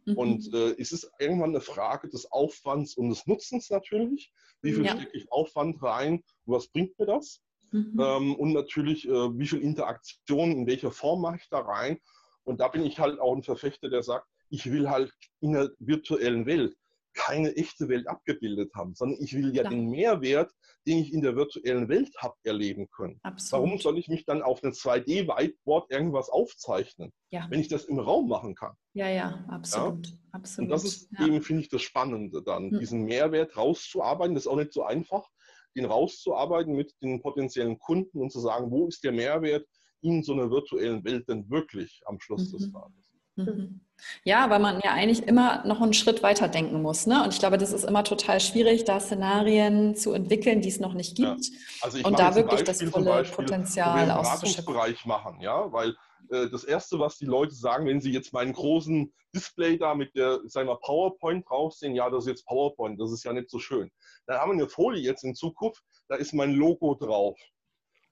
[0.07, 0.19] Mhm.
[0.19, 4.33] Und äh, es ist irgendwann eine Frage des Aufwands und des Nutzens natürlich.
[4.61, 4.97] Wie viel ja.
[4.97, 7.41] stecke ich Aufwand rein was bringt mir das?
[7.71, 7.99] Mhm.
[7.99, 11.99] Ähm, und natürlich, wie viel Interaktion, in welcher Form mache ich da rein?
[12.45, 15.71] Und da bin ich halt auch ein Verfechter, der sagt, ich will halt in der
[15.79, 16.77] virtuellen Welt
[17.15, 19.73] keine echte Welt abgebildet haben, sondern ich will ja Klar.
[19.73, 20.53] den Mehrwert,
[20.87, 23.19] den ich in der virtuellen Welt habe, erleben können.
[23.23, 23.67] Absolut.
[23.67, 27.47] Warum soll ich mich dann auf einem 2D-Whiteboard irgendwas aufzeichnen, ja.
[27.51, 28.75] wenn ich das im Raum machen kann?
[28.93, 30.07] Ja, ja, absolut.
[30.07, 30.13] Ja?
[30.33, 30.67] absolut.
[30.67, 31.27] Und das ist ja.
[31.27, 32.79] eben, finde ich, das Spannende dann, hm.
[32.79, 34.35] diesen Mehrwert rauszuarbeiten.
[34.35, 35.29] Das ist auch nicht so einfach,
[35.77, 39.67] den rauszuarbeiten mit den potenziellen Kunden und zu sagen, wo ist der Mehrwert
[40.03, 42.59] in so einer virtuellen Welt denn wirklich am Schluss mhm.
[42.59, 43.14] des Tages?
[43.37, 43.81] Mhm.
[44.25, 47.07] Ja, weil man ja eigentlich immer noch einen Schritt weiter denken muss.
[47.07, 47.23] Ne?
[47.23, 50.95] Und ich glaube, das ist immer total schwierig, da Szenarien zu entwickeln, die es noch
[50.95, 51.47] nicht gibt.
[51.47, 51.59] Ja.
[51.83, 54.75] Also und da wirklich Beispiel, das volle Beispiel, Potenzial auszuschöpfen.
[54.75, 55.95] Bereich machen, ja, weil
[56.31, 60.15] äh, das erste, was die Leute sagen, wenn sie jetzt meinen großen Display da mit
[60.15, 63.59] der, wir, PowerPoint drauf sehen, ja, das ist jetzt PowerPoint, das ist ja nicht so
[63.59, 63.91] schön.
[64.27, 67.39] Dann haben wir eine Folie jetzt in Zukunft, da ist mein Logo drauf.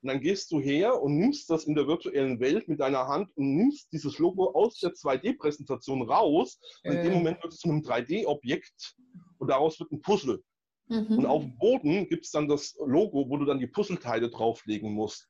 [0.03, 3.29] Und dann gehst du her und nimmst das in der virtuellen Welt mit deiner Hand
[3.37, 6.59] und nimmst dieses Logo aus der 2D-Präsentation raus.
[6.83, 7.15] Und in dem äh.
[7.15, 8.97] Moment wird es zu einem 3D-Objekt
[9.37, 10.43] und daraus wird ein Puzzle.
[10.89, 11.19] Mhm.
[11.19, 14.91] Und auf dem Boden gibt es dann das Logo, wo du dann die Puzzleteile drauflegen
[14.91, 15.29] musst.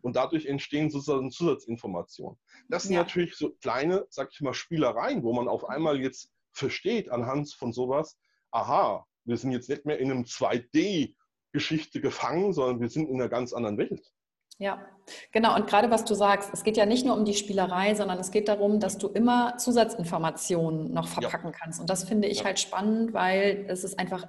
[0.00, 2.38] Und dadurch entstehen sozusagen Zusatzinformationen.
[2.70, 3.00] Das sind ja.
[3.00, 7.74] natürlich so kleine, sag ich mal, Spielereien, wo man auf einmal jetzt versteht anhand von
[7.74, 8.18] sowas,
[8.52, 11.14] aha, wir sind jetzt nicht mehr in einem 2D
[11.58, 14.12] Geschichte gefangen, sondern wir sind in einer ganz anderen Welt.
[14.60, 14.84] Ja,
[15.32, 15.54] genau.
[15.54, 18.30] Und gerade was du sagst, es geht ja nicht nur um die Spielerei, sondern es
[18.30, 21.58] geht darum, dass du immer Zusatzinformationen noch verpacken ja.
[21.58, 21.80] kannst.
[21.80, 22.44] Und das finde ich ja.
[22.46, 24.26] halt spannend, weil es ist einfach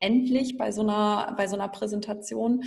[0.00, 2.64] endlich bei so einer, bei so einer Präsentation.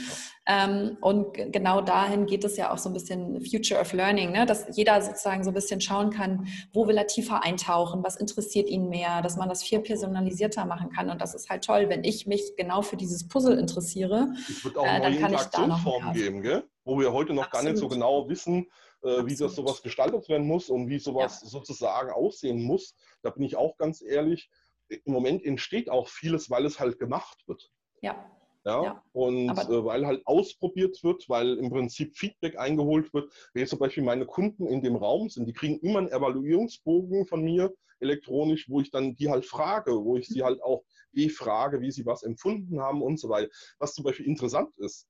[0.47, 4.45] Ähm, und genau dahin geht es ja auch so ein bisschen Future of Learning, ne?
[4.45, 8.69] dass jeder sozusagen so ein bisschen schauen kann, wo will er tiefer eintauchen, was interessiert
[8.69, 11.09] ihn mehr, dass man das viel personalisierter machen kann.
[11.09, 14.29] Und das ist halt toll, wenn ich mich genau für dieses Puzzle interessiere.
[14.49, 16.63] Es wird auch äh, neue Interaktionsformen geben, gell?
[16.83, 17.65] wo wir heute noch Absolut.
[17.65, 18.67] gar nicht so genau wissen,
[19.03, 21.49] äh, wie das sowas gestaltet werden muss und wie sowas ja.
[21.49, 22.95] sozusagen aussehen muss.
[23.21, 24.49] Da bin ich auch ganz ehrlich
[24.89, 27.71] im Moment entsteht auch vieles, weil es halt gemacht wird.
[28.01, 28.29] Ja.
[28.65, 29.03] Ja, ja.
[29.13, 33.31] und äh, weil halt ausprobiert wird, weil im Prinzip Feedback eingeholt wird.
[33.53, 37.41] Wenn zum Beispiel meine Kunden in dem Raum sind, die kriegen immer einen Evaluierungsbogen von
[37.41, 41.91] mir elektronisch, wo ich dann die halt frage, wo ich sie halt auch befrage, wie
[41.91, 43.49] sie was empfunden haben und so weiter.
[43.77, 45.07] Was zum Beispiel interessant ist,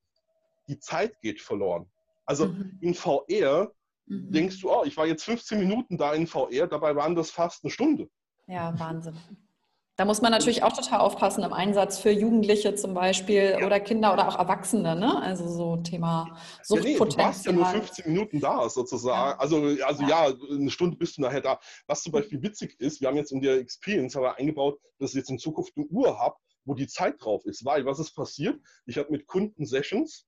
[0.67, 1.89] die Zeit geht verloren.
[2.25, 2.77] Also mhm.
[2.81, 3.73] in VR
[4.05, 4.31] mhm.
[4.31, 7.63] denkst du, oh, ich war jetzt 15 Minuten da in VR, dabei waren das fast
[7.63, 8.09] eine Stunde.
[8.47, 9.15] Ja, Wahnsinn.
[9.99, 13.65] Da muss man natürlich auch total aufpassen im Einsatz für Jugendliche zum Beispiel ja.
[13.65, 15.21] oder Kinder oder auch Erwachsene, ne?
[15.21, 16.85] Also so Thema Suchtpotenzial.
[16.95, 19.31] Ja, nee, du warst ja nur 15 Minuten da sozusagen.
[19.31, 19.37] Ja.
[19.37, 20.29] Also, also ja.
[20.29, 20.35] ja.
[20.51, 21.59] eine Stunde bist du nachher da.
[21.85, 25.17] Was zum Beispiel witzig ist, wir haben jetzt in der Experience aber eingebaut, dass ich
[25.17, 27.65] jetzt in Zukunft eine Uhr habe, wo die Zeit drauf ist.
[27.65, 28.57] Weil, was ist passiert?
[28.85, 30.25] Ich habe mit Kunden Sessions,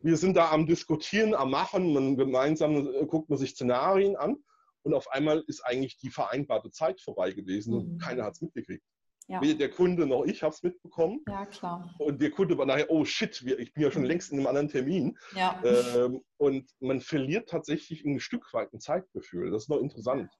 [0.00, 4.36] wir sind da am Diskutieren, am Machen, man gemeinsam äh, guckt man sich Szenarien an
[4.82, 7.80] und auf einmal ist eigentlich die vereinbarte Zeit vorbei gewesen mhm.
[7.80, 8.84] und keiner hat es mitgekriegt.
[9.28, 9.40] Ja.
[9.40, 11.20] Weder der Kunde noch ich habe es mitbekommen.
[11.28, 11.94] Ja, klar.
[11.98, 14.08] Und der Kunde war nachher, oh shit, ich bin ja schon mhm.
[14.08, 15.16] längst in einem anderen Termin.
[15.34, 15.62] Ja.
[15.64, 19.50] Ähm, und man verliert tatsächlich ein Stück weit ein Zeitgefühl.
[19.50, 20.30] Das ist noch interessant.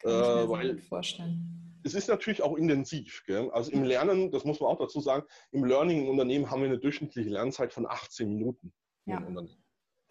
[0.00, 1.80] Kann ich mir äh, weil vorstellen.
[1.84, 3.22] Es ist natürlich auch intensiv.
[3.26, 3.50] Gell?
[3.50, 6.68] Also im Lernen, das muss man auch dazu sagen, im Learning im Unternehmen haben wir
[6.68, 8.72] eine durchschnittliche Lernzeit von 18 Minuten.
[9.04, 9.22] Ja.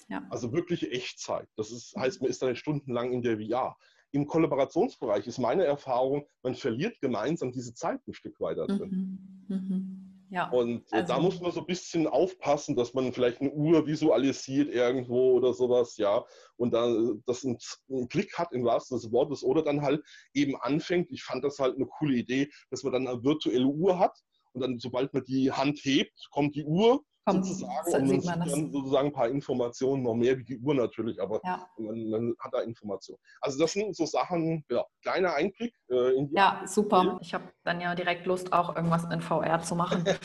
[0.10, 0.26] Ja.
[0.30, 1.48] Also wirklich Echtzeit.
[1.56, 3.76] Das ist, heißt, man ist dann stundenlang in der VR.
[4.12, 9.20] Im Kollaborationsbereich ist meine Erfahrung, man verliert gemeinsam diese Zeit ein Stück weiter drin.
[9.48, 9.56] Mhm.
[9.56, 10.14] Mhm.
[10.30, 13.52] Ja, und äh, also, da muss man so ein bisschen aufpassen, dass man vielleicht eine
[13.52, 16.24] Uhr visualisiert irgendwo oder sowas, ja,
[16.56, 20.02] und dann das einen, einen Blick hat im wahrsten des Wortes oder dann halt
[20.34, 21.12] eben anfängt.
[21.12, 24.18] Ich fand das halt eine coole Idee, dass man dann eine virtuelle Uhr hat
[24.54, 27.74] und dann, sobald man die Hand hebt, kommt die Uhr Kommt, sozusagen.
[27.90, 28.52] So und sieht man das.
[28.52, 31.68] dann sozusagen ein paar Informationen, noch mehr wie die Uhr natürlich, aber ja.
[31.78, 33.20] man, man, hat da Informationen.
[33.40, 37.20] Also das sind so Sachen, ja, kleiner Einblick äh, in die Ja, super.
[37.22, 40.04] Ich habe dann ja direkt Lust, auch irgendwas in VR zu machen.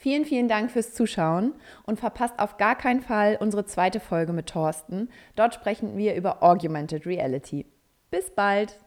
[0.00, 1.52] Vielen, vielen Dank fürs Zuschauen
[1.84, 5.10] und verpasst auf gar keinen Fall unsere zweite Folge mit Thorsten.
[5.36, 7.66] Dort sprechen wir über Augmented Reality.
[8.10, 8.80] Bis bald!